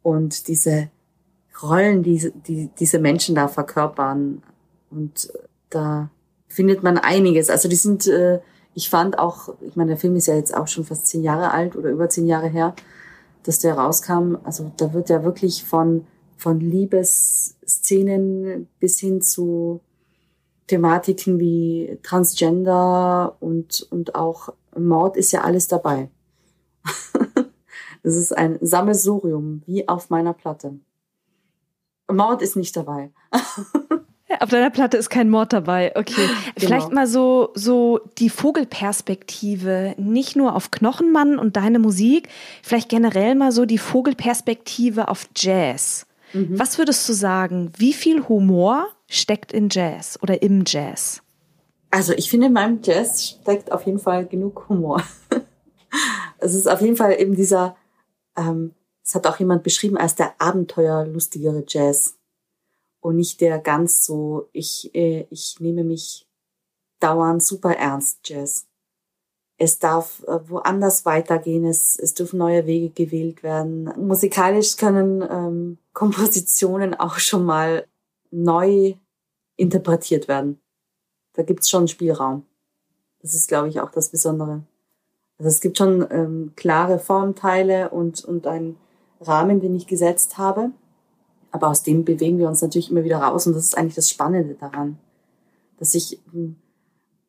und 0.03 0.47
diese 0.47 0.89
Rollen, 1.61 2.03
die, 2.03 2.31
die 2.47 2.69
diese 2.79 2.99
Menschen 2.99 3.35
da 3.35 3.47
verkörpern. 3.47 4.43
Und 4.89 5.31
da 5.69 6.09
findet 6.47 6.83
man 6.83 6.97
einiges. 6.97 7.49
Also 7.49 7.67
die 7.69 7.75
sind, 7.75 8.07
äh, 8.07 8.39
ich 8.73 8.89
fand 8.89 9.19
auch, 9.19 9.53
ich 9.61 9.75
meine, 9.75 9.89
der 9.89 9.97
Film 9.97 10.15
ist 10.15 10.27
ja 10.27 10.35
jetzt 10.35 10.55
auch 10.55 10.67
schon 10.67 10.85
fast 10.85 11.07
zehn 11.07 11.23
Jahre 11.23 11.51
alt 11.51 11.75
oder 11.75 11.89
über 11.89 12.09
zehn 12.09 12.27
Jahre 12.27 12.47
her, 12.47 12.75
dass 13.43 13.59
der 13.59 13.73
rauskam. 13.75 14.37
Also 14.43 14.71
da 14.77 14.93
wird 14.93 15.09
ja 15.09 15.23
wirklich 15.23 15.63
von, 15.63 16.05
von 16.37 16.59
Liebesszenen 16.59 17.27
bis 18.79 18.99
hin 18.99 19.21
zu 19.21 19.81
Thematiken 20.71 21.37
wie 21.37 21.99
Transgender 22.01 23.35
und, 23.41 23.85
und 23.89 24.15
auch 24.15 24.53
Mord 24.77 25.17
ist 25.17 25.33
ja 25.33 25.41
alles 25.41 25.67
dabei. 25.67 26.09
Es 28.03 28.15
ist 28.15 28.35
ein 28.35 28.57
Sammelsurium, 28.61 29.61
wie 29.67 29.87
auf 29.87 30.09
meiner 30.09 30.33
Platte. 30.33 30.79
Mord 32.11 32.41
ist 32.41 32.55
nicht 32.55 32.75
dabei. 32.75 33.11
Auf 34.39 34.49
deiner 34.49 34.71
Platte 34.71 34.97
ist 34.97 35.11
kein 35.11 35.29
Mord 35.29 35.53
dabei. 35.53 35.91
Okay. 35.95 36.27
Genau. 36.55 36.55
Vielleicht 36.57 36.91
mal 36.91 37.05
so, 37.05 37.51
so 37.53 37.99
die 38.17 38.29
Vogelperspektive, 38.29 39.93
nicht 39.97 40.35
nur 40.35 40.55
auf 40.55 40.71
Knochenmann 40.71 41.37
und 41.37 41.57
deine 41.57 41.77
Musik, 41.77 42.29
vielleicht 42.63 42.89
generell 42.89 43.35
mal 43.35 43.51
so 43.51 43.65
die 43.65 43.77
Vogelperspektive 43.77 45.07
auf 45.09 45.27
Jazz. 45.35 46.07
Mhm. 46.33 46.57
Was 46.57 46.77
würdest 46.77 47.07
du 47.07 47.13
sagen? 47.13 47.71
Wie 47.77 47.93
viel 47.93 48.27
Humor 48.27 48.88
steckt 49.09 49.51
in 49.51 49.69
Jazz 49.69 50.17
oder 50.21 50.41
im 50.41 50.63
Jazz? 50.65 51.21
Also 51.89 52.13
ich 52.13 52.29
finde, 52.29 52.47
in 52.47 52.53
meinem 52.53 52.79
Jazz 52.81 53.27
steckt 53.27 53.71
auf 53.71 53.85
jeden 53.85 54.00
Fall 54.00 54.25
genug 54.25 54.69
Humor. 54.69 55.03
es 56.39 56.53
ist 56.53 56.67
auf 56.67 56.81
jeden 56.81 56.95
Fall 56.95 57.19
eben 57.19 57.35
dieser, 57.35 57.75
ähm, 58.38 58.73
es 59.03 59.13
hat 59.13 59.27
auch 59.27 59.39
jemand 59.39 59.63
beschrieben 59.63 59.97
als 59.97 60.15
der 60.15 60.33
abenteuerlustigere 60.39 61.65
Jazz 61.67 62.17
und 63.01 63.17
nicht 63.17 63.41
der 63.41 63.59
ganz 63.59 64.05
so, 64.05 64.47
ich, 64.53 64.93
äh, 64.95 65.27
ich 65.29 65.57
nehme 65.59 65.83
mich 65.83 66.27
dauernd 67.00 67.43
super 67.43 67.75
ernst 67.75 68.19
Jazz. 68.23 68.67
Es 69.63 69.77
darf 69.77 70.23
äh, 70.23 70.39
woanders 70.49 71.05
weitergehen, 71.05 71.65
es, 71.65 71.95
es 71.95 72.15
dürfen 72.15 72.39
neue 72.39 72.65
Wege 72.65 72.89
gewählt 72.89 73.43
werden. 73.43 73.93
Musikalisch 73.95 74.75
können 74.75 75.21
ähm, 75.21 75.77
Kompositionen 75.93 76.95
auch 76.95 77.19
schon 77.19 77.45
mal 77.45 77.85
neu 78.31 78.95
interpretiert 79.57 80.27
werden. 80.27 80.59
Da 81.33 81.43
gibt's 81.43 81.69
schon 81.69 81.87
Spielraum. 81.87 82.43
Das 83.21 83.35
ist, 83.35 83.49
glaube 83.49 83.67
ich, 83.67 83.79
auch 83.79 83.91
das 83.91 84.09
Besondere. 84.09 84.63
Also 85.37 85.49
es 85.49 85.61
gibt 85.61 85.77
schon 85.77 86.07
ähm, 86.09 86.53
klare 86.55 86.97
Formteile 86.97 87.89
und, 87.89 88.25
und 88.25 88.47
einen 88.47 88.77
Rahmen, 89.19 89.59
den 89.59 89.75
ich 89.75 89.85
gesetzt 89.85 90.39
habe. 90.39 90.71
Aber 91.51 91.67
aus 91.67 91.83
dem 91.83 92.03
bewegen 92.03 92.39
wir 92.39 92.47
uns 92.47 92.63
natürlich 92.63 92.89
immer 92.89 93.03
wieder 93.03 93.19
raus 93.19 93.45
und 93.45 93.53
das 93.53 93.65
ist 93.65 93.77
eigentlich 93.77 93.93
das 93.93 94.09
Spannende 94.09 94.55
daran. 94.55 94.97
Dass 95.77 95.93
ich, 95.93 96.19
hm, 96.31 96.55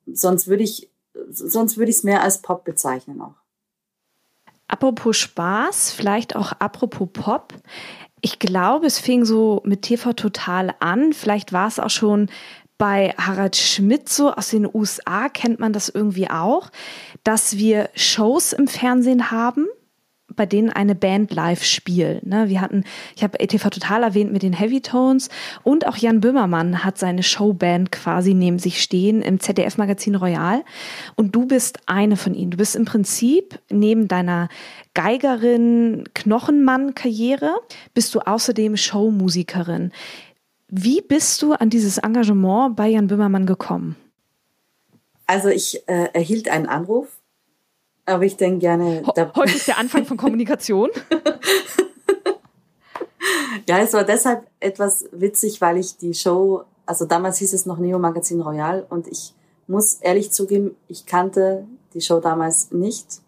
sonst 0.06 0.48
würde 0.48 0.62
ich, 0.62 0.88
sonst 1.30 1.76
würde 1.76 1.90
ich 1.90 1.96
es 1.96 2.04
mehr 2.04 2.22
als 2.22 2.42
Pop 2.42 2.64
bezeichnen 2.64 3.20
auch. 3.20 3.34
Apropos 4.68 5.16
Spaß, 5.18 5.92
vielleicht 5.92 6.34
auch 6.34 6.52
apropos 6.52 7.08
Pop. 7.12 7.54
Ich 8.20 8.38
glaube, 8.38 8.86
es 8.86 8.98
fing 8.98 9.24
so 9.24 9.60
mit 9.64 9.82
TV 9.82 10.12
Total 10.12 10.74
an. 10.80 11.12
Vielleicht 11.12 11.52
war 11.52 11.68
es 11.68 11.78
auch 11.78 11.90
schon 11.90 12.30
bei 12.78 13.14
Harald 13.18 13.54
Schmidt 13.56 14.08
so 14.08 14.32
aus 14.32 14.48
den 14.48 14.66
USA, 14.72 15.28
kennt 15.28 15.60
man 15.60 15.72
das 15.72 15.88
irgendwie 15.88 16.28
auch, 16.30 16.70
dass 17.22 17.56
wir 17.56 17.90
Shows 17.94 18.52
im 18.52 18.66
Fernsehen 18.66 19.30
haben, 19.30 19.68
bei 20.36 20.46
denen 20.46 20.70
eine 20.70 20.94
Band 20.94 21.32
live 21.32 21.64
spielt. 21.64 22.26
Ne? 22.26 22.48
Wir 22.48 22.60
hatten, 22.60 22.84
ich 23.16 23.22
habe 23.22 23.40
ETV 23.40 23.70
total 23.70 24.02
erwähnt 24.02 24.32
mit 24.32 24.42
den 24.42 24.52
Heavy 24.52 24.80
Tones 24.80 25.28
und 25.62 25.86
auch 25.86 25.96
Jan 25.96 26.20
Böhmermann 26.20 26.84
hat 26.84 26.98
seine 26.98 27.22
Showband 27.22 27.92
quasi 27.92 28.34
neben 28.34 28.58
sich 28.58 28.82
stehen 28.82 29.22
im 29.22 29.40
ZDF-Magazin 29.40 30.14
Royal. 30.14 30.64
Und 31.16 31.34
du 31.34 31.46
bist 31.46 31.80
eine 31.86 32.16
von 32.16 32.34
ihnen. 32.34 32.50
Du 32.50 32.56
bist 32.56 32.76
im 32.76 32.84
Prinzip 32.84 33.58
neben 33.70 34.08
deiner 34.08 34.48
Geigerin 34.94 36.04
Knochenmann-Karriere 36.14 37.54
bist 37.94 38.14
du 38.14 38.20
außerdem 38.20 38.76
Showmusikerin. 38.76 39.92
Wie 40.68 41.00
bist 41.00 41.40
du 41.42 41.52
an 41.52 41.70
dieses 41.70 41.98
Engagement 41.98 42.76
bei 42.76 42.88
Jan 42.88 43.06
Böhmermann 43.06 43.46
gekommen? 43.46 43.96
Also 45.26 45.48
ich 45.48 45.86
äh, 45.88 46.08
erhielt 46.12 46.48
einen 46.48 46.66
Anruf 46.66 47.08
aber 48.06 48.24
ich 48.24 48.36
denke 48.36 48.60
gerne. 48.60 49.02
Heute 49.34 49.52
ist 49.52 49.68
der 49.68 49.78
Anfang 49.78 50.04
von 50.04 50.16
Kommunikation. 50.16 50.90
ja, 53.68 53.78
es 53.78 53.92
war 53.92 54.04
deshalb 54.04 54.46
etwas 54.60 55.06
witzig, 55.12 55.60
weil 55.60 55.78
ich 55.78 55.96
die 55.96 56.14
Show, 56.14 56.64
also 56.86 57.04
damals 57.04 57.38
hieß 57.38 57.52
es 57.52 57.66
noch 57.66 57.78
Neo 57.78 57.98
Magazin 57.98 58.40
Royal 58.40 58.86
und 58.88 59.06
ich 59.06 59.34
muss 59.66 59.94
ehrlich 59.94 60.32
zugeben, 60.32 60.76
ich 60.88 61.06
kannte 61.06 61.66
die 61.94 62.00
Show 62.00 62.20
damals 62.20 62.72
nicht. 62.72 63.20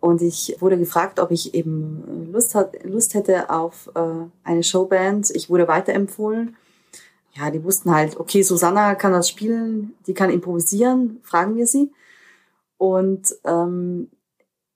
Und 0.00 0.22
ich 0.22 0.56
wurde 0.60 0.78
gefragt, 0.78 1.18
ob 1.18 1.30
ich 1.30 1.54
eben 1.54 2.28
Lust, 2.30 2.54
hat, 2.54 2.84
Lust 2.84 3.14
hätte 3.14 3.50
auf 3.50 3.90
äh, 3.94 4.00
eine 4.44 4.62
Showband. 4.62 5.30
Ich 5.30 5.50
wurde 5.50 5.66
weiterempfohlen. 5.66 6.56
Ja, 7.32 7.50
die 7.50 7.64
wussten 7.64 7.92
halt, 7.92 8.18
okay, 8.18 8.42
Susanna 8.42 8.94
kann 8.94 9.12
das 9.12 9.28
spielen, 9.28 9.94
die 10.06 10.14
kann 10.14 10.30
improvisieren, 10.30 11.20
fragen 11.22 11.56
wir 11.56 11.66
sie. 11.66 11.90
Und 12.78 13.34
ähm, 13.44 14.10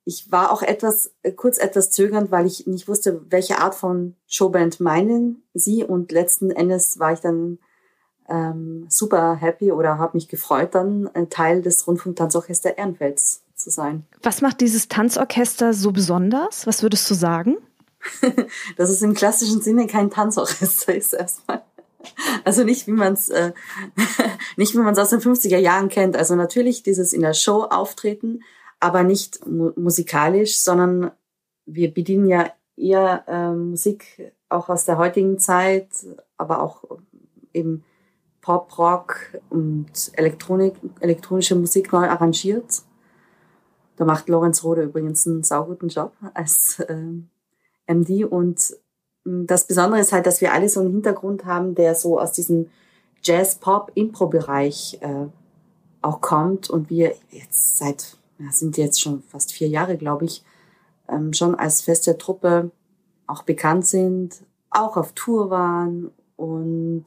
ich 0.05 0.33
war 0.33 0.53
auch 0.53 0.63
etwas, 0.63 1.13
äh, 1.23 1.33
kurz 1.33 1.59
etwas 1.59 1.91
zögernd, 1.91 2.31
weil 2.31 2.47
ich 2.47 2.67
nicht 2.67 2.89
wusste, 2.89 3.25
welche 3.31 3.59
Art 3.59 3.75
von 3.75 4.17
Showband 4.27 4.81
meinen 4.81 5.45
sie. 5.55 5.85
Und 5.85 6.13
letzten 6.13 6.51
Endes 6.51 6.99
war 6.99 7.13
ich 7.13 7.21
dann 7.21 7.59
ähm, 8.29 8.87
super 8.89 9.35
happy 9.35 9.73
oder 9.73 9.99
habe 9.99 10.17
mich 10.17 10.29
gefreut, 10.29 10.75
dann 10.75 11.09
ein 11.15 11.29
Teil 11.31 11.63
des 11.63 11.87
Rundfunktanzorchester 11.87 12.79
Ehrenfelds 12.79 13.43
zu 13.55 13.71
sein. 13.71 14.07
Was 14.23 14.41
macht 14.41 14.61
dieses 14.61 14.89
Tanzorchester 14.89 15.75
so 15.75 15.93
besonders? 15.93 16.67
Was 16.67 16.83
würdest 16.83 17.11
du 17.11 17.15
sagen? 17.15 17.59
Dass 18.77 18.89
es 18.89 19.03
im 19.03 19.15
klassischen 19.15 19.61
Sinne 19.61 19.87
kein 19.87 20.11
Tanzorchester 20.11 20.95
ist 20.97 21.13
erstmal. 21.13 21.63
Also 22.45 22.65
nicht 22.65 22.87
wie 22.87 22.93
man 22.93 23.15
es 23.15 23.29
äh, 23.29 23.53
nicht 24.57 24.75
wie 24.75 24.79
man 24.79 24.93
es 24.93 24.99
aus 24.99 25.11
den 25.11 25.21
50er 25.21 25.59
Jahren 25.59 25.89
kennt. 25.89 26.17
Also 26.17 26.35
natürlich 26.35 26.83
dieses 26.83 27.13
in 27.13 27.23
der 27.23 27.35
Show 27.35 27.63
auftreten, 27.63 28.43
aber 28.79 29.03
nicht 29.03 29.47
mu 29.47 29.73
musikalisch, 29.77 30.59
sondern 30.59 31.11
wir 31.67 31.93
bedienen 31.93 32.27
ja 32.27 32.51
eher 32.77 33.25
äh, 33.29 33.53
Musik 33.53 34.33
auch 34.49 34.69
aus 34.69 34.85
der 34.85 34.99
heutigen 34.99 35.39
Zeit, 35.39 35.89
aber 36.37 36.63
auch 36.63 36.85
eben 37.53 37.85
Pop, 38.41 38.79
Rock 38.79 39.39
und 39.51 39.91
Elektronik, 40.15 40.75
elektronische 41.01 41.55
Musik 41.55 41.93
neu 41.93 42.09
arrangiert. 42.09 42.83
Da 43.97 44.05
macht 44.05 44.29
Lorenz 44.29 44.65
Rode 44.65 44.85
übrigens 44.85 45.27
einen 45.27 45.43
sauguten 45.43 45.89
Job 45.89 46.15
als 46.33 46.81
äh, 46.81 47.23
MD 47.87 48.25
und 48.25 48.75
das 49.47 49.67
Besondere 49.67 50.01
ist 50.01 50.13
halt, 50.13 50.27
dass 50.27 50.41
wir 50.41 50.53
alle 50.53 50.69
so 50.69 50.81
einen 50.81 50.93
Hintergrund 50.93 51.45
haben, 51.45 51.75
der 51.75 51.95
so 51.95 52.19
aus 52.19 52.33
diesem 52.33 52.71
Jazz-Pop-Impro-Bereich 53.23 54.99
äh, 55.01 55.27
auch 56.03 56.21
kommt 56.21 56.71
und 56.71 56.91
wir 56.91 57.15
jetzt 57.31 57.79
seit, 57.79 58.17
ja, 58.39 58.51
sind 58.51 58.77
jetzt 58.77 59.01
schon 59.01 59.23
fast 59.23 59.53
vier 59.53 59.69
Jahre, 59.69 59.97
glaube 59.97 60.25
ich, 60.25 60.43
ähm, 61.09 61.33
schon 61.33 61.55
als 61.55 61.83
feste 61.83 62.17
Truppe 62.17 62.71
auch 63.27 63.43
bekannt 63.43 63.87
sind, 63.87 64.43
auch 64.71 64.97
auf 64.97 65.13
Tour 65.13 65.51
waren 65.51 66.11
und 66.37 67.05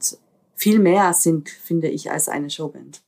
viel 0.54 0.78
mehr 0.78 1.12
sind, 1.12 1.48
finde 1.48 1.88
ich, 1.88 2.10
als 2.10 2.28
eine 2.28 2.50
Showband. 2.50 3.02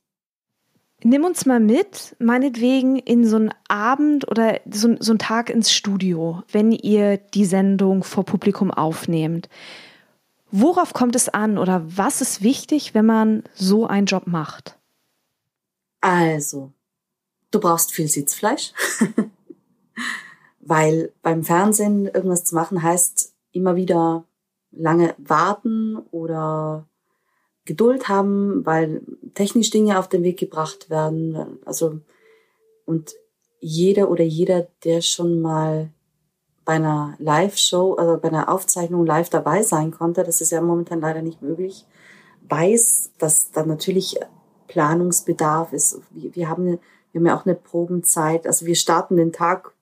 Nimm 1.03 1.25
uns 1.25 1.45
mal 1.45 1.59
mit, 1.59 2.15
meinetwegen 2.19 2.97
in 2.97 3.27
so 3.27 3.35
einen 3.35 3.53
Abend 3.67 4.27
oder 4.29 4.59
so, 4.69 4.95
so 4.99 5.11
einen 5.11 5.19
Tag 5.19 5.51
ins 5.51 5.71
Studio, 5.71 6.41
wenn 6.51 6.71
ihr 6.71 7.17
die 7.17 7.45
Sendung 7.45 8.03
vor 8.03 8.25
Publikum 8.25 8.71
aufnehmt. 8.71 9.47
Worauf 10.49 10.93
kommt 10.93 11.15
es 11.15 11.29
an 11.29 11.57
oder 11.59 11.83
was 11.85 12.21
ist 12.21 12.41
wichtig, 12.41 12.95
wenn 12.95 13.05
man 13.05 13.43
so 13.53 13.85
einen 13.85 14.07
Job 14.07 14.25
macht? 14.25 14.79
Also, 16.01 16.71
du 17.51 17.59
brauchst 17.59 17.91
viel 17.91 18.07
Sitzfleisch, 18.07 18.73
weil 20.61 21.11
beim 21.21 21.43
Fernsehen 21.43 22.05
irgendwas 22.05 22.43
zu 22.43 22.55
machen 22.55 22.81
heißt 22.81 23.35
immer 23.51 23.75
wieder 23.75 24.25
lange 24.71 25.13
warten 25.17 25.97
oder 26.11 26.87
Geduld 27.67 28.07
haben, 28.07 28.65
weil 28.65 29.01
technisch 29.35 29.69
Dinge 29.69 29.99
auf 29.99 30.09
den 30.09 30.23
Weg 30.23 30.39
gebracht 30.39 30.89
werden. 30.89 31.59
Also, 31.65 31.99
und 32.85 33.13
jeder 33.59 34.09
oder 34.09 34.23
jeder, 34.23 34.67
der 34.83 35.01
schon 35.01 35.41
mal 35.41 35.91
bei 36.65 36.73
einer 36.73 37.15
Live-Show, 37.19 37.95
also 37.95 38.17
bei 38.17 38.29
einer 38.29 38.49
Aufzeichnung 38.49 39.05
live 39.05 39.29
dabei 39.29 39.61
sein 39.63 39.91
konnte, 39.91 40.23
das 40.23 40.41
ist 40.41 40.51
ja 40.51 40.61
momentan 40.61 41.01
leider 41.01 41.21
nicht 41.21 41.41
möglich, 41.41 41.85
weiß, 42.49 43.11
dass 43.19 43.51
da 43.51 43.65
natürlich 43.65 44.19
Planungsbedarf 44.67 45.73
ist. 45.73 46.01
Wir, 46.11 46.35
wir, 46.35 46.49
haben, 46.49 46.79
wir 47.11 47.19
haben 47.19 47.25
ja 47.25 47.37
auch 47.37 47.45
eine 47.45 47.55
Probenzeit. 47.55 48.45
Also 48.47 48.65
wir 48.65 48.75
starten 48.75 49.17
den 49.17 49.31
Tag, 49.31 49.73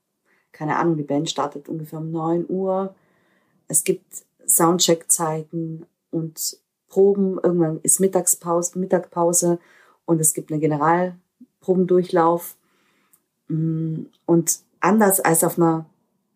keine 0.52 0.78
Ahnung, 0.78 0.98
die 0.98 1.04
Band 1.04 1.30
startet 1.30 1.70
ungefähr 1.70 2.00
um 2.00 2.12
neun 2.12 2.46
Uhr. 2.48 2.96
Es 3.68 3.84
gibt 3.84 4.26
Soundcheck-Zeiten 4.48 5.86
und 6.12 6.58
Proben, 6.96 7.38
irgendwann 7.44 7.82
ist 7.84 8.00
Mittagspause, 8.00 8.80
Mittagpause 8.80 9.60
und 10.06 10.22
es 10.22 10.34
gibt 10.34 10.50
einen 10.50 10.62
Generalprobendurchlauf. 10.62 12.56
Mm, 13.50 14.04
und 14.26 14.60
anders 14.80 15.20
als 15.20 15.44
auf 15.44 15.58
einer 15.60 15.88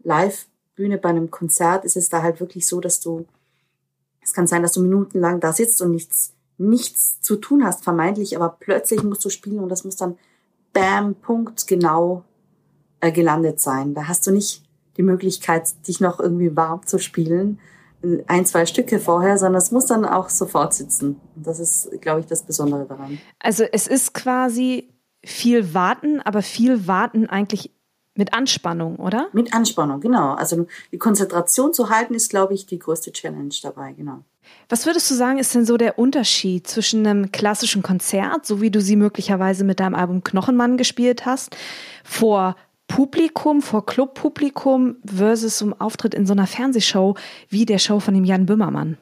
Live-Bühne 0.04 0.98
bei 0.98 1.08
einem 1.08 1.32
Konzert 1.32 1.86
ist 1.86 1.96
es 1.96 2.10
da 2.10 2.24
halt 2.24 2.42
wirklich 2.42 2.68
so, 2.68 2.82
dass 2.82 3.00
du, 3.00 3.26
es 4.22 4.34
kann 4.34 4.48
sein, 4.48 4.62
dass 4.62 4.74
du 4.74 4.82
minutenlang 4.82 5.40
da 5.40 5.54
sitzt 5.54 5.82
und 5.82 5.92
nichts, 5.92 6.34
nichts 6.58 7.22
zu 7.22 7.38
tun 7.38 7.64
hast, 7.64 7.86
vermeintlich, 7.86 8.36
aber 8.36 8.58
plötzlich 8.60 9.02
musst 9.02 9.24
du 9.24 9.30
spielen 9.30 9.60
und 9.60 9.70
das 9.70 9.86
muss 9.86 9.96
dann 9.96 10.18
bam, 10.74 11.16
Punkt, 11.16 11.68
genau 11.68 12.26
äh, 13.00 13.14
gelandet 13.14 13.62
sein. 13.62 13.94
Da 13.94 14.10
hast 14.10 14.28
du 14.28 14.32
nicht 14.32 14.66
die 14.98 15.04
Möglichkeit, 15.04 15.88
dich 15.88 16.02
noch 16.02 16.20
irgendwie 16.20 16.54
warm 16.58 16.86
zu 16.86 17.00
spielen, 17.00 17.62
ein, 18.28 18.46
zwei 18.46 18.66
Stücke 18.66 19.00
vorher, 19.00 19.38
sondern 19.38 19.62
es 19.62 19.72
muss 19.72 19.86
dann 19.86 20.06
auch 20.06 20.30
sofort 20.30 20.74
sitzen. 20.74 21.20
Das 21.36 21.60
ist, 21.60 21.90
glaube 22.02 22.22
ich, 22.22 22.26
das 22.26 22.44
Besondere 22.44 22.86
daran. 22.86 23.20
Also 23.40 23.64
es 23.64 23.88
ist 23.88 24.14
quasi 24.14 24.90
viel 25.24 25.74
warten, 25.74 26.22
aber 26.22 26.42
viel 26.42 26.88
warten 26.88 27.30
eigentlich 27.30 27.72
Mit 28.16 28.34
Anspannung, 28.34 28.98
oder? 28.98 29.28
Mit 29.32 29.54
Anspannung, 29.54 30.02
genau. 30.02 30.34
Also 30.34 30.68
die 30.92 30.98
Konzentration 30.98 31.74
zu 31.74 31.90
halten, 31.90 32.14
ist, 32.14 32.30
glaube 32.30 32.54
ich, 32.54 32.66
die 32.66 32.78
größte 32.78 33.14
Challenge 33.14 33.54
dabei, 33.64 33.94
genau. 33.94 34.26
Was 34.68 34.86
würdest 34.86 35.10
du 35.10 35.16
sagen, 35.16 35.40
ist 35.40 35.56
denn 35.56 35.66
so 35.66 35.78
der 35.78 35.98
Unterschied 35.98 36.68
zwischen 36.68 37.08
einem 37.08 37.32
klassischen 37.32 37.82
Konzert, 37.82 38.46
so 38.46 38.62
wie 38.62 38.72
du 38.72 38.82
sie 38.82 38.98
möglicherweise 38.98 39.64
mit 39.64 39.80
deinem 39.80 39.96
Album 39.96 40.24
Knochenmann 40.24 40.76
gespielt 40.76 41.26
hast, 41.26 41.56
vor 42.04 42.56
Publikum, 42.90 43.62
vor 43.62 43.86
Clubpublikum 43.86 44.98
versus 45.06 45.60
so 45.60 45.72
Auftritt 45.80 46.14
in 46.14 46.26
so 46.26 46.34
einer 46.34 46.48
Fernsehshow 46.48 47.16
wie 47.48 47.66
der 47.66 47.78
Show 47.78 48.02
von 48.02 48.14
dem 48.14 48.26
Jan 48.26 48.46
Böhmermann? 48.46 48.98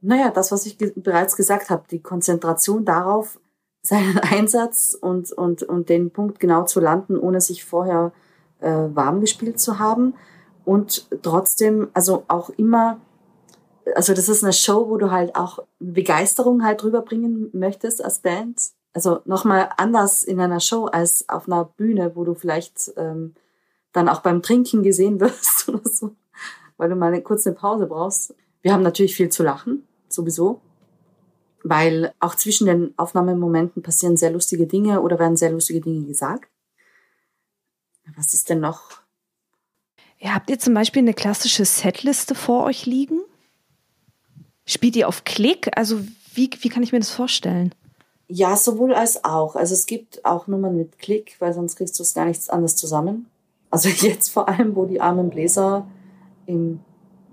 Naja, 0.00 0.30
das, 0.30 0.52
was 0.52 0.64
ich 0.64 0.78
ge 0.78 0.92
bereits 0.96 1.36
gesagt 1.36 1.68
habe, 1.68 1.82
die 1.90 2.00
Konzentration 2.00 2.86
darauf, 2.86 3.38
seinen 3.82 4.18
Einsatz 4.18 4.96
und, 4.98 5.30
und, 5.32 5.62
und 5.62 5.90
den 5.90 6.10
Punkt 6.10 6.40
genau 6.40 6.64
zu 6.64 6.80
landen, 6.80 7.18
ohne 7.18 7.42
sich 7.42 7.64
vorher 7.64 8.12
äh, 8.60 8.70
warm 8.70 9.20
gespielt 9.20 9.60
zu 9.60 9.78
haben. 9.78 10.14
Und 10.64 11.06
trotzdem, 11.22 11.88
also 11.92 12.24
auch 12.28 12.48
immer, 12.50 13.00
also 13.94 14.14
das 14.14 14.30
ist 14.30 14.42
eine 14.42 14.54
Show, 14.54 14.88
wo 14.88 14.96
du 14.96 15.10
halt 15.10 15.36
auch 15.36 15.58
Begeisterung 15.80 16.64
halt 16.64 16.82
rüberbringen 16.82 17.50
möchtest 17.52 18.02
als 18.02 18.20
Band. 18.20 18.58
Also 18.94 19.20
nochmal 19.24 19.70
anders 19.76 20.22
in 20.22 20.40
einer 20.40 20.60
Show 20.60 20.86
als 20.86 21.28
auf 21.28 21.46
einer 21.46 21.64
Bühne, 21.64 22.12
wo 22.14 22.24
du 22.24 22.34
vielleicht 22.34 22.92
ähm, 22.96 23.34
dann 23.92 24.08
auch 24.08 24.22
beim 24.22 24.40
Trinken 24.40 24.82
gesehen 24.82 25.20
wirst 25.20 25.68
oder 25.68 25.88
so, 25.88 26.14
weil 26.76 26.88
du 26.88 26.96
mal 26.96 27.08
eine, 27.12 27.22
kurz 27.22 27.46
eine 27.46 27.56
Pause 27.56 27.86
brauchst. 27.86 28.34
Wir 28.62 28.72
haben 28.72 28.82
natürlich 28.82 29.14
viel 29.14 29.28
zu 29.28 29.42
lachen, 29.42 29.86
sowieso 30.08 30.60
weil 31.64 32.12
auch 32.20 32.34
zwischen 32.34 32.66
den 32.66 32.96
Aufnahmemomenten 32.98 33.82
passieren 33.82 34.18
sehr 34.18 34.30
lustige 34.30 34.66
Dinge 34.66 35.00
oder 35.00 35.18
werden 35.18 35.36
sehr 35.36 35.50
lustige 35.50 35.80
Dinge 35.80 36.06
gesagt. 36.06 36.50
Was 38.16 38.34
ist 38.34 38.50
denn 38.50 38.60
noch? 38.60 39.00
Ja, 40.18 40.34
habt 40.34 40.50
ihr 40.50 40.58
zum 40.58 40.74
Beispiel 40.74 41.00
eine 41.00 41.14
klassische 41.14 41.64
Setliste 41.64 42.34
vor 42.34 42.64
euch 42.64 42.84
liegen? 42.84 43.20
Spielt 44.66 44.94
ihr 44.94 45.08
auf 45.08 45.24
Klick? 45.24 45.76
Also 45.76 46.00
wie, 46.34 46.50
wie 46.60 46.68
kann 46.68 46.82
ich 46.82 46.92
mir 46.92 47.00
das 47.00 47.10
vorstellen? 47.10 47.74
Ja, 48.36 48.56
sowohl 48.56 48.94
als 48.94 49.24
auch. 49.24 49.54
Also 49.54 49.74
es 49.74 49.86
gibt 49.86 50.24
auch 50.24 50.48
Nummern 50.48 50.76
mit 50.76 50.98
Klick, 50.98 51.36
weil 51.38 51.52
sonst 51.52 51.76
kriegst 51.76 51.96
du 52.00 52.02
es 52.02 52.14
gar 52.14 52.24
nichts 52.24 52.48
anderes 52.48 52.74
zusammen. 52.74 53.30
Also 53.70 53.88
jetzt 54.04 54.30
vor 54.30 54.48
allem, 54.48 54.74
wo 54.74 54.86
die 54.86 55.00
armen 55.00 55.30
Bläser 55.30 55.86
im, 56.46 56.80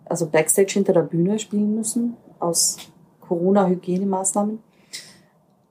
also 0.05 0.27
Backstage 0.27 0.73
hinter 0.73 0.93
der 0.93 1.01
Bühne 1.01 1.39
spielen 1.39 1.73
müssen, 1.73 2.17
aus 2.37 2.77
Corona-Hygienemaßnahmen. 3.21 4.59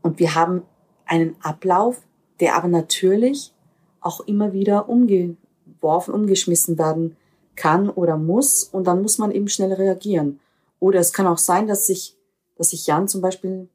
Und 0.03 0.19
wir 0.19 0.35
haben 0.35 0.65
einen 1.07 1.37
Ablauf, 1.41 2.03
der 2.41 2.57
aber 2.57 2.67
natürlich 2.67 3.55
auch 4.01 4.23
immer 4.23 4.53
wieder 4.53 4.89
umgeworfen, 4.89 6.13
umgeschmissen 6.13 6.77
werden 6.77 7.17
kann 7.55 7.89
oder 7.89 8.17
muss. 8.17 8.65
Und 8.65 8.89
dann 8.89 9.01
muss 9.01 9.19
man 9.19 9.31
eben 9.31 9.47
schnell 9.47 9.75
reagieren. 9.75 10.41
Oder 10.81 10.99
es 10.99 11.13
kann 11.13 11.29
auch 11.29 11.39
sein, 11.39 11.69
dass 11.69 11.87
sich, 11.87 12.17
dass 12.57 12.71
sich 12.71 12.89
Jan 12.89 13.07
zum 13.07 13.21
Beispiel 13.21 13.69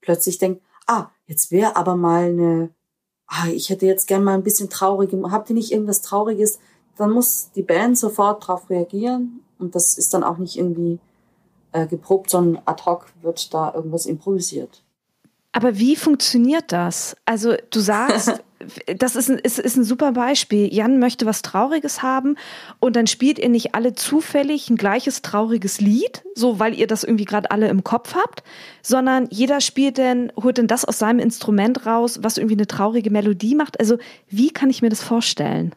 plötzlich 0.00 0.38
denkt, 0.38 0.62
ah, 0.88 1.10
jetzt 1.26 1.52
wäre 1.52 1.76
aber 1.76 1.94
mal 1.94 2.24
eine, 2.24 2.70
ah, 3.26 3.46
ich 3.46 3.70
hätte 3.70 3.86
jetzt 3.86 4.08
gern 4.08 4.24
mal 4.24 4.34
ein 4.34 4.42
bisschen 4.42 4.70
traurig, 4.70 5.10
habt 5.30 5.50
ihr 5.50 5.54
nicht 5.54 5.70
irgendwas 5.70 6.02
Trauriges? 6.02 6.58
Dann 6.96 7.12
muss 7.12 7.50
die 7.54 7.62
Band 7.62 7.96
sofort 7.96 8.42
darauf 8.42 8.68
reagieren. 8.70 9.44
Und 9.58 9.74
das 9.74 9.96
ist 9.96 10.14
dann 10.14 10.24
auch 10.24 10.38
nicht 10.38 10.56
irgendwie 10.56 10.98
äh, 11.72 11.86
geprobt, 11.86 12.30
sondern 12.30 12.62
ad 12.64 12.84
hoc 12.86 13.06
wird 13.22 13.52
da 13.54 13.72
irgendwas 13.74 14.06
improvisiert. 14.06 14.82
Aber 15.58 15.76
wie 15.76 15.96
funktioniert 15.96 16.70
das? 16.70 17.16
Also 17.24 17.56
du 17.72 17.80
sagst, 17.80 18.44
das 18.96 19.16
ist 19.16 19.28
ein, 19.28 19.40
ist, 19.40 19.58
ist 19.58 19.76
ein 19.76 19.82
super 19.82 20.12
Beispiel. 20.12 20.72
Jan 20.72 21.00
möchte 21.00 21.26
was 21.26 21.42
Trauriges 21.42 22.00
haben 22.00 22.36
und 22.78 22.94
dann 22.94 23.08
spielt 23.08 23.40
ihr 23.40 23.48
nicht 23.48 23.74
alle 23.74 23.92
zufällig 23.92 24.70
ein 24.70 24.76
gleiches 24.76 25.20
trauriges 25.20 25.80
Lied, 25.80 26.22
so 26.36 26.60
weil 26.60 26.78
ihr 26.78 26.86
das 26.86 27.02
irgendwie 27.02 27.24
gerade 27.24 27.50
alle 27.50 27.66
im 27.66 27.82
Kopf 27.82 28.14
habt, 28.14 28.44
sondern 28.82 29.26
jeder 29.32 29.60
spielt 29.60 29.98
denn, 29.98 30.32
holt 30.40 30.58
denn 30.58 30.68
das 30.68 30.84
aus 30.84 31.00
seinem 31.00 31.18
Instrument 31.18 31.86
raus, 31.86 32.20
was 32.22 32.38
irgendwie 32.38 32.54
eine 32.54 32.68
traurige 32.68 33.10
Melodie 33.10 33.56
macht. 33.56 33.80
Also 33.80 33.98
wie 34.28 34.52
kann 34.52 34.70
ich 34.70 34.80
mir 34.80 34.90
das 34.90 35.02
vorstellen? 35.02 35.74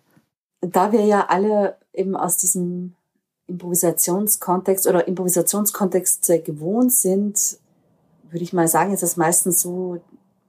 Da 0.62 0.92
wir 0.92 1.06
ja 1.06 1.26
alle 1.28 1.78
eben 1.92 2.16
aus 2.16 2.38
diesem 2.38 2.94
Improvisationskontext 3.48 4.86
oder 4.86 5.08
Improvisationskontexte 5.08 6.40
gewohnt 6.40 6.94
sind, 6.94 7.58
würde 8.32 8.44
ich 8.44 8.54
mal 8.54 8.68
sagen, 8.68 8.94
ist 8.94 9.04
es 9.04 9.18
meistens 9.18 9.62
so, 9.62 10.02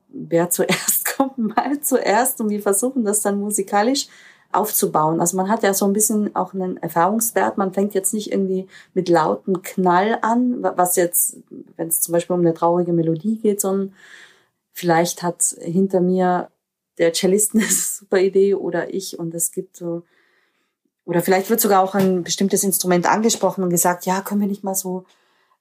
wer 0.09 0.51
zuerst 0.51 1.05
kommt, 1.17 1.39
mal 1.39 1.81
zuerst 1.81 2.41
und 2.41 2.51
wir 2.51 2.63
versuchen 2.63 3.05
das 3.05 3.21
dann 3.21 3.41
musikalisch 3.41 4.09
aufzubauen. 4.53 5.21
Also 5.21 5.37
man 5.37 5.49
hat 5.49 5.63
ja 5.63 5.73
so 5.73 5.87
ein 5.87 5.95
bisschen 5.95 6.37
auch 6.37 6.53
einen 6.53 6.77
Erfahrungswert. 6.77 7.57
Man 7.57 7.73
fängt 7.73 7.95
jetzt 7.95 8.13
nicht 8.13 8.31
irgendwie 8.31 8.69
mit 8.93 9.09
lauten 9.09 9.63
Knall 9.63 10.19
an, 10.21 10.63
was 10.63 10.97
jetzt, 10.97 11.39
wenn 11.77 11.89
es 11.89 12.01
zum 12.01 12.13
Beispiel 12.13 12.35
um 12.35 12.41
eine 12.41 12.55
traurige 12.55 12.93
Melodie 12.93 13.39
geht, 13.39 13.61
sondern 13.61 13.95
vielleicht 14.73 15.23
hat 15.23 15.43
hinter 15.61 16.01
mir 16.01 16.51
der 16.99 17.13
Cellist 17.13 17.55
eine 17.55 17.65
super 17.65 18.19
Idee 18.19 18.55
oder 18.55 18.93
ich 18.93 19.19
und 19.19 19.35
es 19.35 19.53
gibt 19.53 19.77
so 19.77 20.03
oder 21.05 21.21
vielleicht 21.21 21.51
wird 21.51 21.61
sogar 21.61 21.83
auch 21.83 21.97
ein 21.97 22.23
bestimmtes 22.23 22.63
Instrument 22.63 23.11
angesprochen 23.11 23.65
und 23.65 23.71
gesagt, 23.71 24.07
ja, 24.07 24.21
können 24.21 24.41
wir 24.41 24.47
nicht 24.47 24.63
mal 24.63 24.77
so 24.77 25.05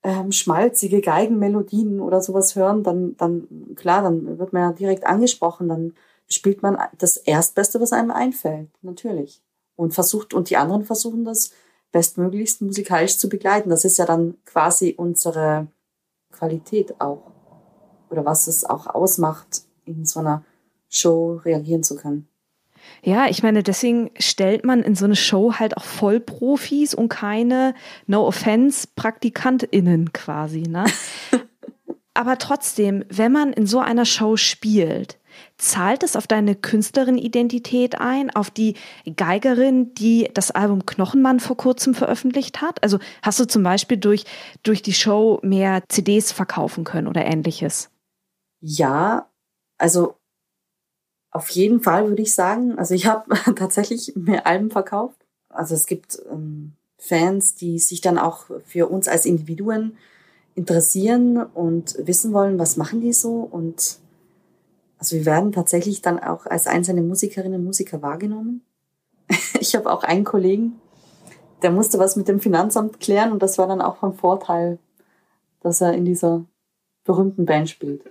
ähm, 0.04 0.32
schmalzige 0.32 1.02
Geigenmelodien 1.02 2.00
oder 2.00 2.22
sowas 2.22 2.56
hören, 2.56 2.84
dann, 2.84 3.16
dann, 3.18 3.76
klar, 3.76 4.02
dann 4.02 4.40
wird 4.40 4.54
man 4.54 4.62
ja 4.64 4.72
direkt 4.72 5.06
angesprochen, 5.06 5.70
dann 5.70 5.94
spielt 6.28 6.64
man 6.64 6.78
das 6.98 7.18
Erstbeste, 7.18 7.80
was 7.80 7.94
einem 7.94 8.12
einfällt, 8.12 8.70
natürlich. 8.82 9.42
Und 9.76 9.94
versucht, 9.94 10.34
und 10.34 10.50
die 10.50 10.58
anderen 10.58 10.84
versuchen 10.84 11.26
das 11.26 11.52
bestmöglichst 11.92 12.62
musikalisch 12.62 13.18
zu 13.18 13.30
begleiten. 13.30 13.70
Das 13.70 13.86
ist 13.86 13.98
ja 13.98 14.06
dann 14.06 14.38
quasi 14.46 14.96
unsere 14.98 15.68
Qualität 16.32 17.00
auch. 17.00 17.32
Oder 18.10 18.26
was 18.26 18.48
es 18.48 18.64
auch 18.66 18.88
ausmacht, 18.88 19.64
in 19.86 20.06
so 20.06 20.20
einer 20.20 20.44
Show 20.90 21.42
reagieren 21.44 21.84
zu 21.84 21.96
können. 21.96 22.28
Ja, 23.04 23.28
ich 23.28 23.44
meine, 23.44 23.64
deswegen 23.64 24.12
stellt 24.20 24.66
man 24.66 24.84
in 24.84 24.96
so 24.96 25.06
eine 25.06 25.16
Show 25.16 25.54
halt 25.54 25.78
auch 25.78 25.84
Vollprofis 25.84 26.94
und 26.94 27.10
keine 27.10 27.74
No 28.08 28.28
Offense 28.28 28.88
PraktikantInnen 28.96 30.14
quasi, 30.14 30.62
ne? 30.62 30.86
Aber 32.14 32.38
trotzdem, 32.38 33.06
wenn 33.10 33.32
man 33.32 33.54
in 33.54 33.66
so 33.66 33.80
einer 33.80 34.06
Show 34.06 34.36
spielt, 34.36 35.18
zahlt 35.58 36.04
es 36.04 36.16
auf 36.16 36.28
deine 36.28 36.56
Künstlerin-Identität 36.56 38.00
ein, 38.00 38.30
auf 38.32 38.50
die 38.50 38.76
Geigerin, 39.16 39.94
die 39.94 40.30
das 40.34 40.52
Album 40.52 40.86
Knochenmann 40.86 41.40
vor 41.40 41.58
kurzem 41.58 41.96
veröffentlicht 41.96 42.62
hat? 42.62 42.84
Also 42.84 43.00
hast 43.22 43.40
du 43.40 43.46
zum 43.46 43.64
Beispiel 43.64 43.98
durch, 43.98 44.26
durch 44.64 44.82
die 44.82 44.94
Show 44.94 45.40
mehr 45.42 45.84
CDs 45.88 46.32
verkaufen 46.32 46.84
können 46.84 47.08
oder 47.08 47.26
ähnliches? 47.26 47.90
Ja, 48.60 49.30
also 49.78 50.16
auf 51.32 51.50
jeden 51.50 51.82
Fall 51.82 52.08
würde 52.10 52.22
ich 52.22 52.36
sagen. 52.36 52.78
Also 52.78 52.94
ich 52.94 53.06
habe 53.06 53.34
tatsächlich 53.56 54.16
mehr 54.16 54.46
Alben 54.46 54.70
verkauft. 54.70 55.26
Also 55.50 55.74
es 55.76 55.86
gibt 55.86 56.22
ähm, 56.30 56.74
Fans, 56.98 57.56
die 57.56 57.80
sich 57.80 58.02
dann 58.02 58.20
auch 58.20 58.46
für 58.66 58.88
uns 58.88 59.08
als 59.08 59.26
Individuen 59.26 59.98
interessieren 60.56 61.38
und 61.38 61.96
wissen 62.06 62.34
wollen, 62.34 62.60
was 62.60 62.78
machen 62.78 63.02
die 63.02 63.14
so. 63.14 63.40
Und 63.40 63.98
also 64.98 65.16
wir 65.16 65.26
werden 65.26 65.52
tatsächlich 65.54 66.02
dann 66.02 66.20
auch 66.20 66.46
als 66.46 66.68
einzelne 66.68 67.02
Musikerinnen 67.02 67.62
und 67.62 67.66
Musiker 67.66 68.02
wahrgenommen. 68.02 68.62
ich 69.60 69.76
habe 69.76 69.92
auch 69.92 70.04
einen 70.04 70.26
Kollegen, 70.26 70.80
der 71.62 71.72
musste 71.72 71.98
was 71.98 72.16
mit 72.16 72.28
dem 72.28 72.40
Finanzamt 72.40 73.00
klären 73.00 73.32
und 73.32 73.42
das 73.42 73.58
war 73.58 73.68
dann 73.68 73.82
auch 73.82 73.98
von 73.98 74.14
Vorteil, 74.14 74.80
dass 75.62 75.80
er 75.80 75.94
in 75.94 76.06
dieser 76.06 76.44
berühmten 77.04 77.46
Band 77.46 77.70
spielt 77.70 78.04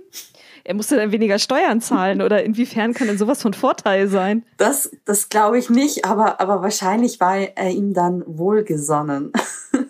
er 0.65 0.75
musste 0.75 0.97
dann 0.97 1.13
weniger 1.13 1.39
Steuern 1.39 1.81
zahlen 1.81 2.23
oder 2.23 2.43
inwiefern 2.43 2.95
kann 2.95 3.09
denn 3.09 3.19
sowas 3.19 3.43
von 3.43 3.55
Vorteil 3.55 4.09
sein? 4.09 4.45
Das, 4.57 4.91
das 5.05 5.29
glaube 5.29 5.59
ich 5.59 5.71
nicht, 5.71 6.05
aber, 6.05 6.41
aber 6.41 6.63
wahrscheinlich 6.63 7.21
war 7.21 7.37
er 7.37 7.71
ihm 7.71 7.95
dann 7.95 8.23
wohlgesonnen. 8.27 9.33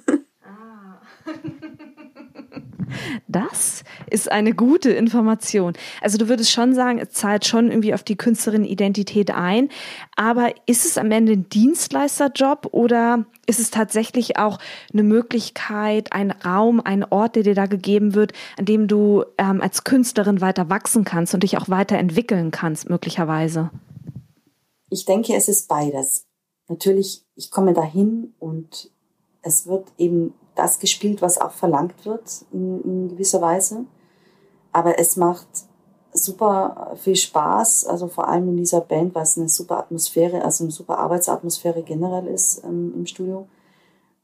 Das 3.31 3.85
ist 4.11 4.31
eine 4.31 4.55
gute 4.55 4.91
Information. 4.91 5.75
Also 6.01 6.19
du 6.19 6.29
würdest 6.29 6.51
schon 6.51 6.75
sagen, 6.75 6.99
es 6.99 7.11
zahlt 7.11 7.47
schon 7.47 7.69
irgendwie 7.69 7.95
auf 7.95 8.03
die 8.03 8.17
Künstlerin-Identität 8.17 9.31
ein. 9.31 9.69
Aber 10.17 10.53
ist 10.67 10.85
es 10.85 10.99
am 10.99 11.13
Ende 11.13 11.33
ein 11.33 11.49
Dienstleisterjob 11.49 12.69
oder 12.73 13.25
ist 13.47 13.61
es 13.61 13.71
tatsächlich 13.71 14.37
auch 14.37 14.59
eine 14.93 15.05
Möglichkeit, 15.05 16.13
ein 16.13 16.33
Raum, 16.33 16.81
ein 16.81 17.05
Ort, 17.05 17.37
der 17.37 17.45
dir 17.45 17.55
da 17.55 17.67
gegeben 17.67 18.15
wird, 18.15 18.33
an 18.59 18.65
dem 18.65 18.89
du 18.89 19.25
ähm, 19.39 19.61
als 19.61 19.85
Künstlerin 19.85 20.41
weiter 20.41 20.69
wachsen 20.69 21.05
kannst 21.05 21.33
und 21.33 21.45
dich 21.45 21.57
auch 21.57 21.69
weiterentwickeln 21.69 22.51
kannst, 22.51 22.91
möglicherweise? 22.91 23.71
Ich 24.89 25.05
denke, 25.05 25.35
es 25.35 25.49
ist 25.49 25.69
beides. 25.69 26.27
Natürlich, 26.69 27.23
ich 27.37 27.51
komme 27.51 27.75
dahin 27.75 28.35
und 28.41 28.91
es 29.43 29.67
wird 29.67 29.87
eben 29.99 30.35
das 30.61 30.79
gespielt, 30.79 31.23
was 31.23 31.41
auch 31.41 31.53
verlangt 31.53 32.05
wird 32.05 32.45
in, 32.53 32.83
in 32.83 33.09
gewisser 33.09 33.41
Weise. 33.41 33.85
Aber 34.73 34.99
es 34.99 35.17
macht 35.17 35.49
super 36.13 36.97
viel 37.01 37.17
Spaß, 37.17 37.87
also 37.87 38.09
vor 38.09 38.29
allem 38.29 38.49
in 38.49 38.57
dieser 38.57 38.81
Band, 38.81 39.15
weil 39.15 39.23
es 39.23 39.39
eine 39.39 39.49
super 39.49 39.79
Atmosphäre, 39.79 40.45
also 40.45 40.65
eine 40.65 40.73
super 40.73 40.99
Arbeitsatmosphäre 40.99 41.83
generell 41.83 42.27
ist 42.27 42.63
ähm, 42.65 42.93
im 42.95 43.07
Studio. 43.07 43.49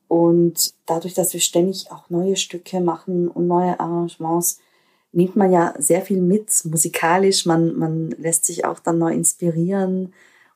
Und 0.09 0.75
dadurch, 0.87 1.15
dass 1.15 1.33
wir 1.33 1.41
ständig 1.41 1.91
auch 1.91 2.11
neue 2.11 2.37
Stücke 2.37 2.81
machen 2.81 3.29
und 3.29 3.47
neue 3.47 3.79
Arrangements, 3.81 4.61
nimmt 5.13 5.37
man 5.37 5.51
ja 5.51 5.75
sehr 5.79 6.03
viel 6.03 6.21
mit, 6.21 6.51
musikalisch. 6.65 7.47
Man, 7.47 7.77
man 7.77 8.11
lässt 8.11 8.45
sich 8.45 8.65
auch 8.65 8.79
dann 8.79 8.99
neu 8.99 9.13
inspirieren. 9.13 10.13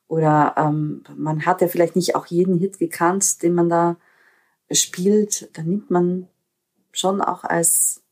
Oder 0.07 0.55
ähm, 0.57 1.03
man 1.17 1.47
hat 1.47 1.63
ja 1.63 1.69
vielleicht 1.69 1.97
nicht 1.97 2.15
auch 2.15 2.27
jeden 2.27 2.59
Hit 2.59 2.79
gekannt, 2.79 3.43
den 3.43 3.55
man 3.55 3.69
da 3.69 3.97
spielt. 4.73 5.57
Da 5.57 5.63
nimmt 5.63 5.91
man 5.91 6.29
schon 6.93 7.21
auch 7.21 7.45
als 7.45 8.03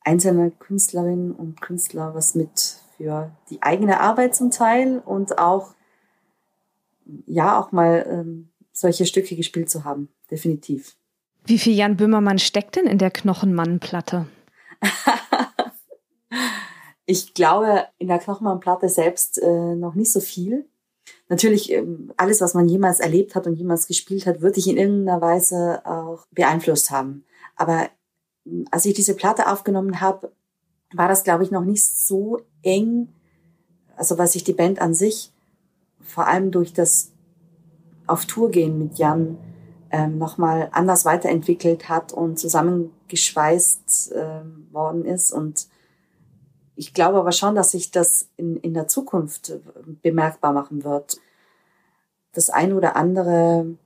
einzelne 0.00 0.50
Künstlerin 0.50 1.32
und 1.32 1.60
Künstler 1.60 2.14
was 2.14 2.34
mit 2.34 2.76
für 2.96 3.30
die 3.50 3.62
eigene 3.62 4.00
Arbeit 4.00 4.34
zum 4.34 4.50
Teil 4.50 4.98
und 5.04 5.38
auch, 5.38 5.74
ja, 7.26 7.60
auch 7.60 7.72
mal 7.72 8.06
ähm, 8.08 8.50
solche 8.72 9.06
Stücke 9.06 9.36
gespielt 9.36 9.70
zu 9.70 9.84
haben 9.84 10.08
definitiv. 10.32 10.96
Wie 11.44 11.58
viel 11.58 11.74
Jan 11.74 11.96
Böhmermann 11.96 12.38
steckt 12.38 12.76
denn 12.76 12.86
in 12.86 12.98
der 12.98 13.10
Knochenmann-Platte? 13.10 14.26
ich 17.06 17.34
glaube, 17.34 17.86
in 17.98 18.08
der 18.08 18.18
Knochenmann-Platte 18.18 18.88
selbst 18.88 19.40
äh, 19.40 19.74
noch 19.74 19.94
nicht 19.94 20.12
so 20.12 20.20
viel. 20.20 20.66
Natürlich, 21.32 21.72
ähm, 21.72 22.12
alles, 22.18 22.42
was 22.42 22.52
man 22.52 22.68
jemals 22.68 23.00
erlebt 23.00 23.34
hat 23.34 23.46
und 23.46 23.54
jemals 23.54 23.86
gespielt 23.86 24.26
hat, 24.26 24.42
würde 24.42 24.58
ich 24.58 24.68
in 24.68 24.76
irgendeiner 24.76 25.22
Weise 25.22 25.80
auch 25.86 26.26
beeinflusst 26.30 26.90
haben. 26.90 27.24
Aber 27.56 27.88
ähm, 28.44 28.66
als 28.70 28.84
ich 28.84 28.92
diese 28.92 29.16
Platte 29.16 29.50
aufgenommen 29.50 30.02
habe, 30.02 30.30
war 30.92 31.08
das, 31.08 31.24
glaube 31.24 31.42
ich, 31.42 31.50
noch 31.50 31.64
nicht 31.64 31.86
so 31.86 32.42
eng. 32.60 33.08
Also 33.96 34.18
was 34.18 34.34
ich 34.34 34.44
die 34.44 34.52
Band 34.52 34.78
an 34.82 34.92
sich, 34.92 35.32
vor 36.02 36.26
allem 36.26 36.50
durch 36.50 36.74
das 36.74 37.12
auf 38.06 38.26
Tour 38.26 38.50
gehen 38.50 38.78
mit 38.78 38.98
Jan, 38.98 39.38
ähm, 39.90 40.18
nochmal 40.18 40.68
anders 40.72 41.06
weiterentwickelt 41.06 41.88
hat 41.88 42.12
und 42.12 42.38
zusammengeschweißt 42.38 44.12
ähm, 44.14 44.68
worden 44.70 45.06
ist. 45.06 45.32
Und 45.32 45.66
ich 46.76 46.92
glaube 46.92 47.18
aber 47.18 47.32
schon, 47.32 47.54
dass 47.54 47.70
sich 47.70 47.90
das 47.90 48.28
in, 48.36 48.58
in 48.58 48.74
der 48.74 48.86
Zukunft 48.86 49.48
äh, 49.48 49.60
bemerkbar 50.02 50.52
machen 50.52 50.84
wird. 50.84 51.21
Das 52.32 52.50
eine 52.50 52.74
oder 52.74 52.96
andere 52.96 53.76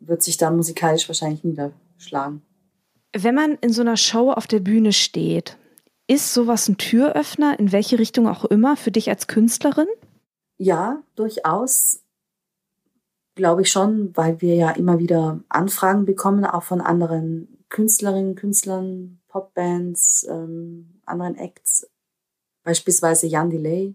wird 0.00 0.22
sich 0.22 0.36
dann 0.36 0.56
musikalisch 0.56 1.08
wahrscheinlich 1.08 1.44
niederschlagen. 1.44 2.42
Wenn 3.16 3.34
man 3.34 3.58
in 3.60 3.72
so 3.72 3.80
einer 3.80 3.96
Show 3.96 4.30
auf 4.30 4.46
der 4.46 4.60
Bühne 4.60 4.92
steht, 4.92 5.58
ist 6.06 6.32
sowas 6.34 6.68
ein 6.68 6.76
Türöffner, 6.76 7.58
in 7.58 7.72
welche 7.72 7.98
Richtung 7.98 8.28
auch 8.28 8.44
immer, 8.44 8.76
für 8.76 8.90
dich 8.90 9.08
als 9.10 9.26
Künstlerin? 9.26 9.88
Ja, 10.58 11.02
durchaus 11.14 12.02
glaube 13.34 13.62
ich 13.62 13.70
schon, 13.70 14.14
weil 14.16 14.40
wir 14.40 14.54
ja 14.54 14.70
immer 14.70 14.98
wieder 14.98 15.40
Anfragen 15.48 16.04
bekommen, 16.04 16.44
auch 16.44 16.62
von 16.62 16.80
anderen 16.80 17.64
Künstlerinnen, 17.68 18.34
Künstlern, 18.34 19.20
Popbands, 19.28 20.26
ähm, 20.28 21.00
anderen 21.06 21.36
Acts. 21.36 21.88
Beispielsweise 22.64 23.26
Jan 23.26 23.48
Delay, 23.48 23.94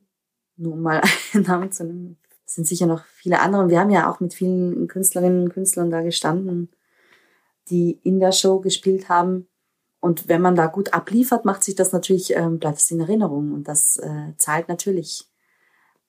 nur 0.56 0.74
um 0.74 0.82
mal 0.82 1.02
einen 1.34 1.43
Namen 1.43 1.71
zu 1.71 1.84
nennen. 1.84 2.17
Sind 2.45 2.67
sicher 2.67 2.86
noch 2.86 3.03
viele 3.05 3.39
andere. 3.39 3.63
Und 3.63 3.69
wir 3.69 3.79
haben 3.79 3.89
ja 3.89 4.10
auch 4.10 4.19
mit 4.19 4.34
vielen 4.34 4.88
Künstlerinnen 4.88 5.43
und 5.43 5.49
Künstlern 5.53 5.89
da 5.89 6.01
gestanden, 6.01 6.69
die 7.69 7.99
in 8.03 8.19
der 8.19 8.31
Show 8.31 8.60
gespielt 8.60 9.10
haben. 9.10 9.47
Und 9.99 10.27
wenn 10.27 10.41
man 10.41 10.55
da 10.55 10.67
gut 10.67 10.93
abliefert, 10.93 11.45
macht 11.45 11.63
sich 11.63 11.75
das 11.75 11.91
natürlich, 11.91 12.36
ähm, 12.36 12.60
bleibt 12.60 12.77
es 12.77 12.91
in 12.91 12.99
Erinnerung. 12.99 13.53
Und 13.53 13.67
das 13.67 13.97
äh, 13.97 14.34
zahlt 14.38 14.69
natürlich 14.69 15.27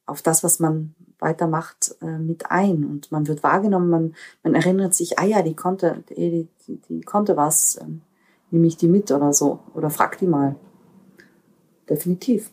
auf 0.05 0.23
das, 0.23 0.45
was 0.45 0.61
man 0.61 0.95
weitermacht, 1.19 1.97
äh, 2.01 2.19
mit 2.19 2.51
ein. 2.51 2.85
Und 2.85 3.11
man 3.11 3.27
wird 3.27 3.43
wahrgenommen, 3.43 3.89
man, 3.89 4.15
man 4.43 4.55
erinnert 4.55 4.95
sich, 4.95 5.19
ah 5.19 5.25
ja, 5.25 5.43
die 5.43 5.57
konnte, 5.57 6.05
die, 6.11 6.49
die, 6.67 6.81
die 6.83 7.01
konnte 7.01 7.37
was, 7.37 7.79
ähm, 7.81 8.03
nehme 8.51 8.67
ich 8.67 8.77
die 8.77 8.89
mit 8.89 9.11
oder 9.11 9.33
so. 9.33 9.61
Oder 9.75 9.91
frag 9.91 10.19
die 10.19 10.27
mal. 10.27 10.57
Definitiv. 11.89 12.53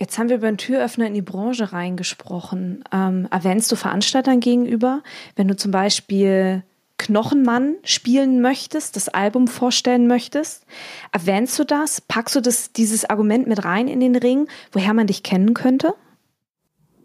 Jetzt 0.00 0.16
haben 0.16 0.30
wir 0.30 0.36
über 0.36 0.46
einen 0.46 0.56
Türöffner 0.56 1.06
in 1.06 1.12
die 1.12 1.20
Branche 1.20 1.74
reingesprochen. 1.74 2.82
Ähm, 2.90 3.28
erwähnst 3.30 3.70
du 3.70 3.76
Veranstaltern 3.76 4.40
gegenüber, 4.40 5.02
wenn 5.36 5.46
du 5.46 5.56
zum 5.56 5.72
Beispiel 5.72 6.64
Knochenmann 6.96 7.76
spielen 7.84 8.40
möchtest, 8.40 8.96
das 8.96 9.10
Album 9.10 9.46
vorstellen 9.46 10.06
möchtest? 10.06 10.64
Erwähnst 11.12 11.58
du 11.58 11.64
das? 11.64 12.00
Packst 12.00 12.34
du 12.34 12.40
das, 12.40 12.72
dieses 12.72 13.10
Argument 13.10 13.46
mit 13.46 13.62
rein 13.62 13.88
in 13.88 14.00
den 14.00 14.16
Ring, 14.16 14.48
woher 14.72 14.94
man 14.94 15.06
dich 15.06 15.22
kennen 15.22 15.52
könnte? 15.52 15.92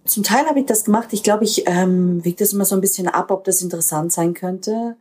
Zum 0.06 0.24
Teil 0.24 0.46
habe 0.46 0.62
ich 0.62 0.66
das 0.66 0.86
gemacht. 0.86 1.10
Ich 1.12 1.22
glaube, 1.22 1.44
ich 1.44 1.68
ähm, 1.68 2.24
wiege 2.24 2.38
das 2.38 2.54
immer 2.54 2.64
so 2.64 2.76
ein 2.76 2.82
bisschen 2.82 3.10
ab, 3.10 3.30
ob 3.30 3.44
das 3.44 3.62
interessant 3.62 4.14
sein 4.14 4.34
könnte. 4.34 4.96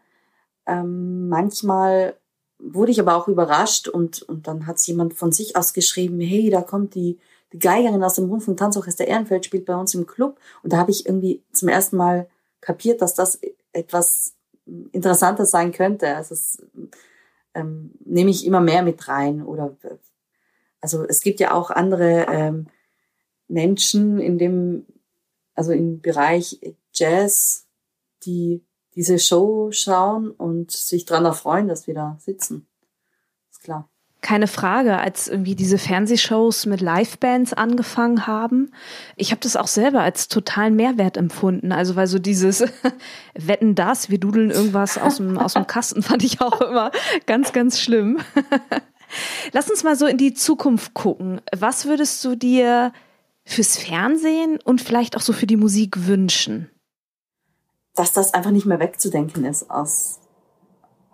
Ähm, 0.66 1.28
manchmal 1.28 2.16
wurde 2.58 2.90
ich 2.90 2.98
aber 2.98 3.14
auch 3.14 3.28
überrascht 3.28 3.86
und, 3.86 4.22
und 4.22 4.48
dann 4.48 4.66
hat 4.66 4.78
es 4.78 4.86
jemand 4.88 5.14
von 5.14 5.30
sich 5.30 5.54
aus 5.54 5.74
geschrieben, 5.74 6.18
hey, 6.18 6.50
da 6.50 6.60
kommt 6.60 6.96
die, 6.96 7.20
die 7.54 7.60
Geigerin 7.60 8.02
aus 8.02 8.14
dem 8.14 8.28
Rundfunk 8.28 8.58
Tanzorchester 8.58 9.06
Ehrenfeld, 9.06 9.46
spielt 9.46 9.64
bei 9.64 9.76
uns 9.76 9.94
im 9.94 10.06
Club. 10.06 10.40
Und 10.64 10.72
da 10.72 10.76
habe 10.76 10.90
ich 10.90 11.06
irgendwie 11.06 11.40
zum 11.52 11.68
ersten 11.68 11.96
Mal 11.96 12.28
kapiert, 12.60 13.00
dass 13.00 13.14
das 13.14 13.38
etwas 13.72 14.34
Interessantes 14.90 15.52
sein 15.52 15.70
könnte. 15.70 16.16
Also 16.16 16.34
das 16.34 16.60
ähm, 17.54 17.92
nehme 18.04 18.30
ich 18.30 18.44
immer 18.44 18.60
mehr 18.60 18.82
mit 18.82 19.06
rein. 19.06 19.40
Oder 19.44 19.76
also 20.80 21.04
es 21.04 21.20
gibt 21.20 21.38
ja 21.38 21.54
auch 21.54 21.70
andere 21.70 22.26
ähm, 22.28 22.66
Menschen 23.46 24.18
in 24.18 24.36
dem 24.36 24.86
also 25.54 25.70
im 25.70 26.00
Bereich 26.00 26.58
Jazz, 26.92 27.68
die 28.24 28.64
diese 28.96 29.20
Show 29.20 29.70
schauen 29.70 30.32
und 30.32 30.72
sich 30.72 31.04
dran 31.04 31.24
erfreuen, 31.24 31.68
dass 31.68 31.86
wir 31.86 31.94
da 31.94 32.16
sitzen. 32.20 32.66
Ist 33.50 33.62
klar. 33.62 33.88
Keine 34.24 34.46
Frage, 34.46 34.96
als 34.96 35.28
irgendwie 35.28 35.54
diese 35.54 35.76
Fernsehshows 35.76 36.64
mit 36.64 36.80
Livebands 36.80 37.52
angefangen 37.52 38.26
haben. 38.26 38.72
Ich 39.16 39.32
habe 39.32 39.40
das 39.42 39.54
auch 39.54 39.66
selber 39.66 40.00
als 40.00 40.28
totalen 40.28 40.74
Mehrwert 40.76 41.18
empfunden. 41.18 41.72
Also 41.72 41.94
weil 41.94 42.06
so 42.06 42.18
dieses 42.18 42.64
Wetten 43.34 43.74
das, 43.74 44.08
wir 44.08 44.18
dudeln 44.18 44.50
irgendwas 44.50 44.96
aus 44.96 45.18
dem, 45.18 45.36
aus 45.36 45.52
dem 45.52 45.66
Kasten, 45.66 46.02
fand 46.02 46.24
ich 46.24 46.40
auch 46.40 46.62
immer 46.62 46.90
ganz, 47.26 47.52
ganz 47.52 47.78
schlimm. 47.78 48.18
Lass 49.52 49.68
uns 49.68 49.84
mal 49.84 49.94
so 49.94 50.06
in 50.06 50.16
die 50.16 50.32
Zukunft 50.32 50.94
gucken. 50.94 51.42
Was 51.54 51.84
würdest 51.84 52.24
du 52.24 52.34
dir 52.34 52.94
fürs 53.44 53.76
Fernsehen 53.76 54.58
und 54.64 54.80
vielleicht 54.80 55.18
auch 55.18 55.20
so 55.20 55.34
für 55.34 55.46
die 55.46 55.58
Musik 55.58 56.06
wünschen? 56.06 56.70
Dass 57.94 58.14
das 58.14 58.32
einfach 58.32 58.52
nicht 58.52 58.64
mehr 58.64 58.80
wegzudenken 58.80 59.44
ist 59.44 59.70
aus, 59.70 60.20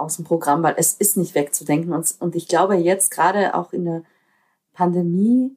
aus 0.01 0.17
dem 0.17 0.25
Programm, 0.25 0.63
weil 0.63 0.75
es 0.77 0.95
ist 0.95 1.17
nicht 1.17 1.35
wegzudenken. 1.35 1.93
Und, 1.93 2.15
und 2.21 2.35
ich 2.35 2.49
glaube 2.49 2.75
jetzt 2.77 3.11
gerade 3.11 3.55
auch 3.55 3.73
in 3.73 3.85
der 3.85 4.03
Pandemie, 4.73 5.57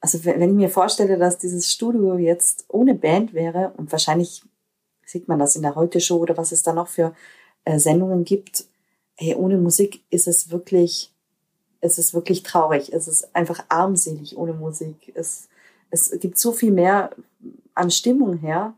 also 0.00 0.24
wenn 0.24 0.42
ich 0.42 0.56
mir 0.56 0.70
vorstelle, 0.70 1.18
dass 1.18 1.38
dieses 1.38 1.70
Studio 1.70 2.16
jetzt 2.16 2.64
ohne 2.68 2.94
Band 2.94 3.32
wäre 3.32 3.72
und 3.76 3.90
wahrscheinlich 3.92 4.42
sieht 5.04 5.28
man 5.28 5.38
das 5.38 5.56
in 5.56 5.62
der 5.62 5.74
Heute-Show 5.74 6.16
oder 6.16 6.36
was 6.36 6.52
es 6.52 6.62
da 6.62 6.72
noch 6.72 6.88
für 6.88 7.14
äh, 7.64 7.78
Sendungen 7.78 8.24
gibt, 8.24 8.66
hey, 9.14 9.34
ohne 9.34 9.56
Musik 9.56 10.04
ist 10.10 10.28
es 10.28 10.50
wirklich, 10.50 11.12
es 11.80 11.98
ist 11.98 12.14
wirklich 12.14 12.42
traurig. 12.42 12.92
Es 12.92 13.08
ist 13.08 13.34
einfach 13.34 13.64
armselig 13.68 14.36
ohne 14.36 14.52
Musik. 14.52 15.12
Es, 15.14 15.48
es 15.90 16.10
gibt 16.20 16.38
so 16.38 16.52
viel 16.52 16.72
mehr 16.72 17.10
an 17.74 17.90
Stimmung 17.90 18.38
her. 18.38 18.74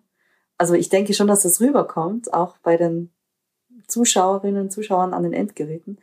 Also 0.57 0.75
ich 0.75 0.88
denke 0.88 1.14
schon, 1.14 1.29
dass 1.29 1.42
das 1.42 1.61
rüberkommt, 1.61 2.33
auch 2.33 2.59
bei 2.59 2.77
den 2.77 3.11
Zuschauerinnen 3.88 4.62
und 4.62 4.70
Zuschauern 4.70 5.14
an 5.14 5.24
den 5.24 5.33
Endgeräten. 5.33 5.98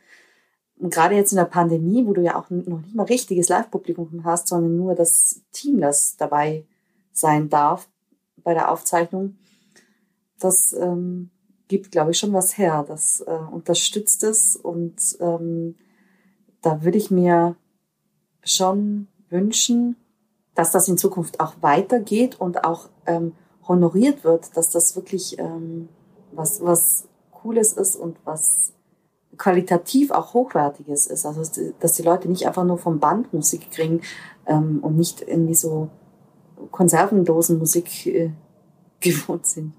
Und 0.78 0.92
gerade 0.92 1.14
jetzt 1.14 1.32
in 1.32 1.38
der 1.38 1.44
Pandemie, 1.44 2.06
wo 2.06 2.12
du 2.12 2.20
ja 2.20 2.36
auch 2.38 2.50
noch 2.50 2.82
nicht 2.82 2.94
mal 2.94 3.04
richtiges 3.04 3.48
Live-Publikum 3.48 4.24
hast, 4.24 4.48
sondern 4.48 4.76
nur 4.76 4.94
das 4.94 5.40
Team, 5.52 5.80
das 5.80 6.16
dabei 6.16 6.66
sein 7.12 7.48
darf 7.48 7.88
bei 8.44 8.52
der 8.52 8.70
Aufzeichnung, 8.70 9.38
das 10.38 10.74
ähm, 10.74 11.30
gibt, 11.68 11.92
glaube 11.92 12.10
ich, 12.10 12.18
schon 12.18 12.34
was 12.34 12.58
her. 12.58 12.84
Das 12.86 13.20
äh, 13.26 13.30
unterstützt 13.30 14.22
es 14.22 14.54
und 14.54 15.16
ähm, 15.20 15.76
da 16.60 16.84
würde 16.84 16.98
ich 16.98 17.10
mir 17.10 17.56
schon 18.42 19.08
wünschen, 19.30 19.96
dass 20.54 20.72
das 20.72 20.88
in 20.88 20.98
Zukunft 20.98 21.40
auch 21.40 21.54
weitergeht 21.60 22.40
und 22.40 22.64
auch 22.64 22.88
ähm, 23.06 23.32
honoriert 23.66 24.24
wird, 24.24 24.56
dass 24.56 24.70
das 24.70 24.94
wirklich 24.96 25.38
ähm, 25.38 25.88
was, 26.32 26.62
was 26.62 27.08
Cooles 27.46 27.74
ist 27.74 27.94
und 27.94 28.16
was 28.24 28.72
qualitativ 29.36 30.10
auch 30.10 30.34
Hochwertiges 30.34 31.06
ist. 31.06 31.24
Also 31.26 31.42
dass 31.78 31.92
die 31.92 32.02
Leute 32.02 32.28
nicht 32.28 32.46
einfach 32.46 32.64
nur 32.64 32.78
vom 32.78 32.98
Band 32.98 33.32
Musik 33.32 33.70
kriegen 33.70 34.00
ähm, 34.46 34.80
und 34.82 34.96
nicht 34.96 35.22
irgendwie 35.22 35.54
so 35.54 35.88
Konservendosenmusik 36.72 38.06
äh, 38.06 38.30
gewohnt 39.00 39.46
sind. 39.46 39.74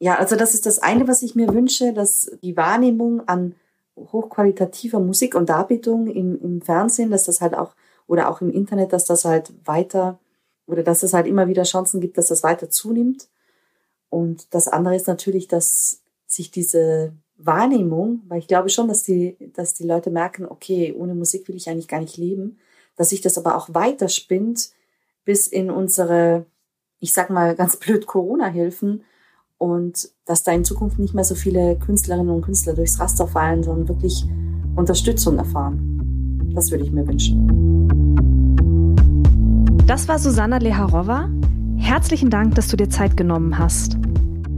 Ja, 0.00 0.16
also 0.16 0.36
das 0.36 0.54
ist 0.54 0.66
das 0.66 0.80
eine, 0.80 1.08
was 1.08 1.22
ich 1.22 1.34
mir 1.34 1.52
wünsche, 1.54 1.92
dass 1.92 2.30
die 2.42 2.56
Wahrnehmung 2.56 3.26
an 3.26 3.54
hochqualitativer 3.96 5.00
Musik 5.00 5.34
und 5.34 5.48
Darbietung 5.48 6.08
im, 6.08 6.38
im 6.40 6.60
Fernsehen, 6.60 7.10
dass 7.10 7.24
das 7.24 7.40
halt 7.40 7.54
auch 7.54 7.74
oder 8.06 8.28
auch 8.28 8.40
im 8.40 8.50
Internet, 8.50 8.92
dass 8.92 9.06
das 9.06 9.24
halt 9.24 9.52
weiter 9.64 10.18
oder 10.66 10.82
dass 10.82 11.02
es 11.02 11.14
halt 11.14 11.26
immer 11.26 11.48
wieder 11.48 11.62
Chancen 11.62 12.00
gibt, 12.00 12.18
dass 12.18 12.28
das 12.28 12.42
weiter 12.42 12.68
zunimmt. 12.68 13.28
Und 14.10 14.54
das 14.54 14.68
andere 14.68 14.94
ist 14.94 15.08
natürlich, 15.08 15.48
dass 15.48 16.02
sich 16.28 16.52
diese 16.52 17.12
Wahrnehmung, 17.38 18.22
weil 18.28 18.38
ich 18.38 18.46
glaube 18.46 18.68
schon, 18.68 18.86
dass 18.86 19.02
die, 19.02 19.36
dass 19.54 19.74
die 19.74 19.86
Leute 19.86 20.10
merken, 20.10 20.44
okay, 20.46 20.94
ohne 20.96 21.14
Musik 21.14 21.48
will 21.48 21.56
ich 21.56 21.68
eigentlich 21.68 21.88
gar 21.88 22.00
nicht 22.00 22.16
leben, 22.16 22.58
dass 22.96 23.10
sich 23.10 23.20
das 23.20 23.38
aber 23.38 23.56
auch 23.56 23.72
weiter 23.74 24.08
spinnt 24.08 24.70
bis 25.24 25.46
in 25.46 25.70
unsere, 25.70 26.46
ich 27.00 27.12
sag 27.12 27.30
mal 27.30 27.54
ganz 27.56 27.76
blöd, 27.76 28.06
Corona-Hilfen 28.06 29.02
und 29.56 30.10
dass 30.26 30.42
da 30.44 30.52
in 30.52 30.64
Zukunft 30.64 30.98
nicht 30.98 31.14
mehr 31.14 31.24
so 31.24 31.34
viele 31.34 31.76
Künstlerinnen 31.78 32.30
und 32.30 32.42
Künstler 32.42 32.74
durchs 32.74 33.00
Raster 33.00 33.26
fallen, 33.26 33.62
sondern 33.62 33.88
wirklich 33.88 34.24
Unterstützung 34.76 35.38
erfahren. 35.38 36.52
Das 36.54 36.70
würde 36.70 36.84
ich 36.84 36.92
mir 36.92 37.06
wünschen. 37.06 37.46
Das 39.86 40.06
war 40.08 40.18
Susanna 40.18 40.58
Leharova. 40.58 41.30
Herzlichen 41.76 42.30
Dank, 42.30 42.54
dass 42.56 42.68
du 42.68 42.76
dir 42.76 42.90
Zeit 42.90 43.16
genommen 43.16 43.58
hast. 43.58 43.96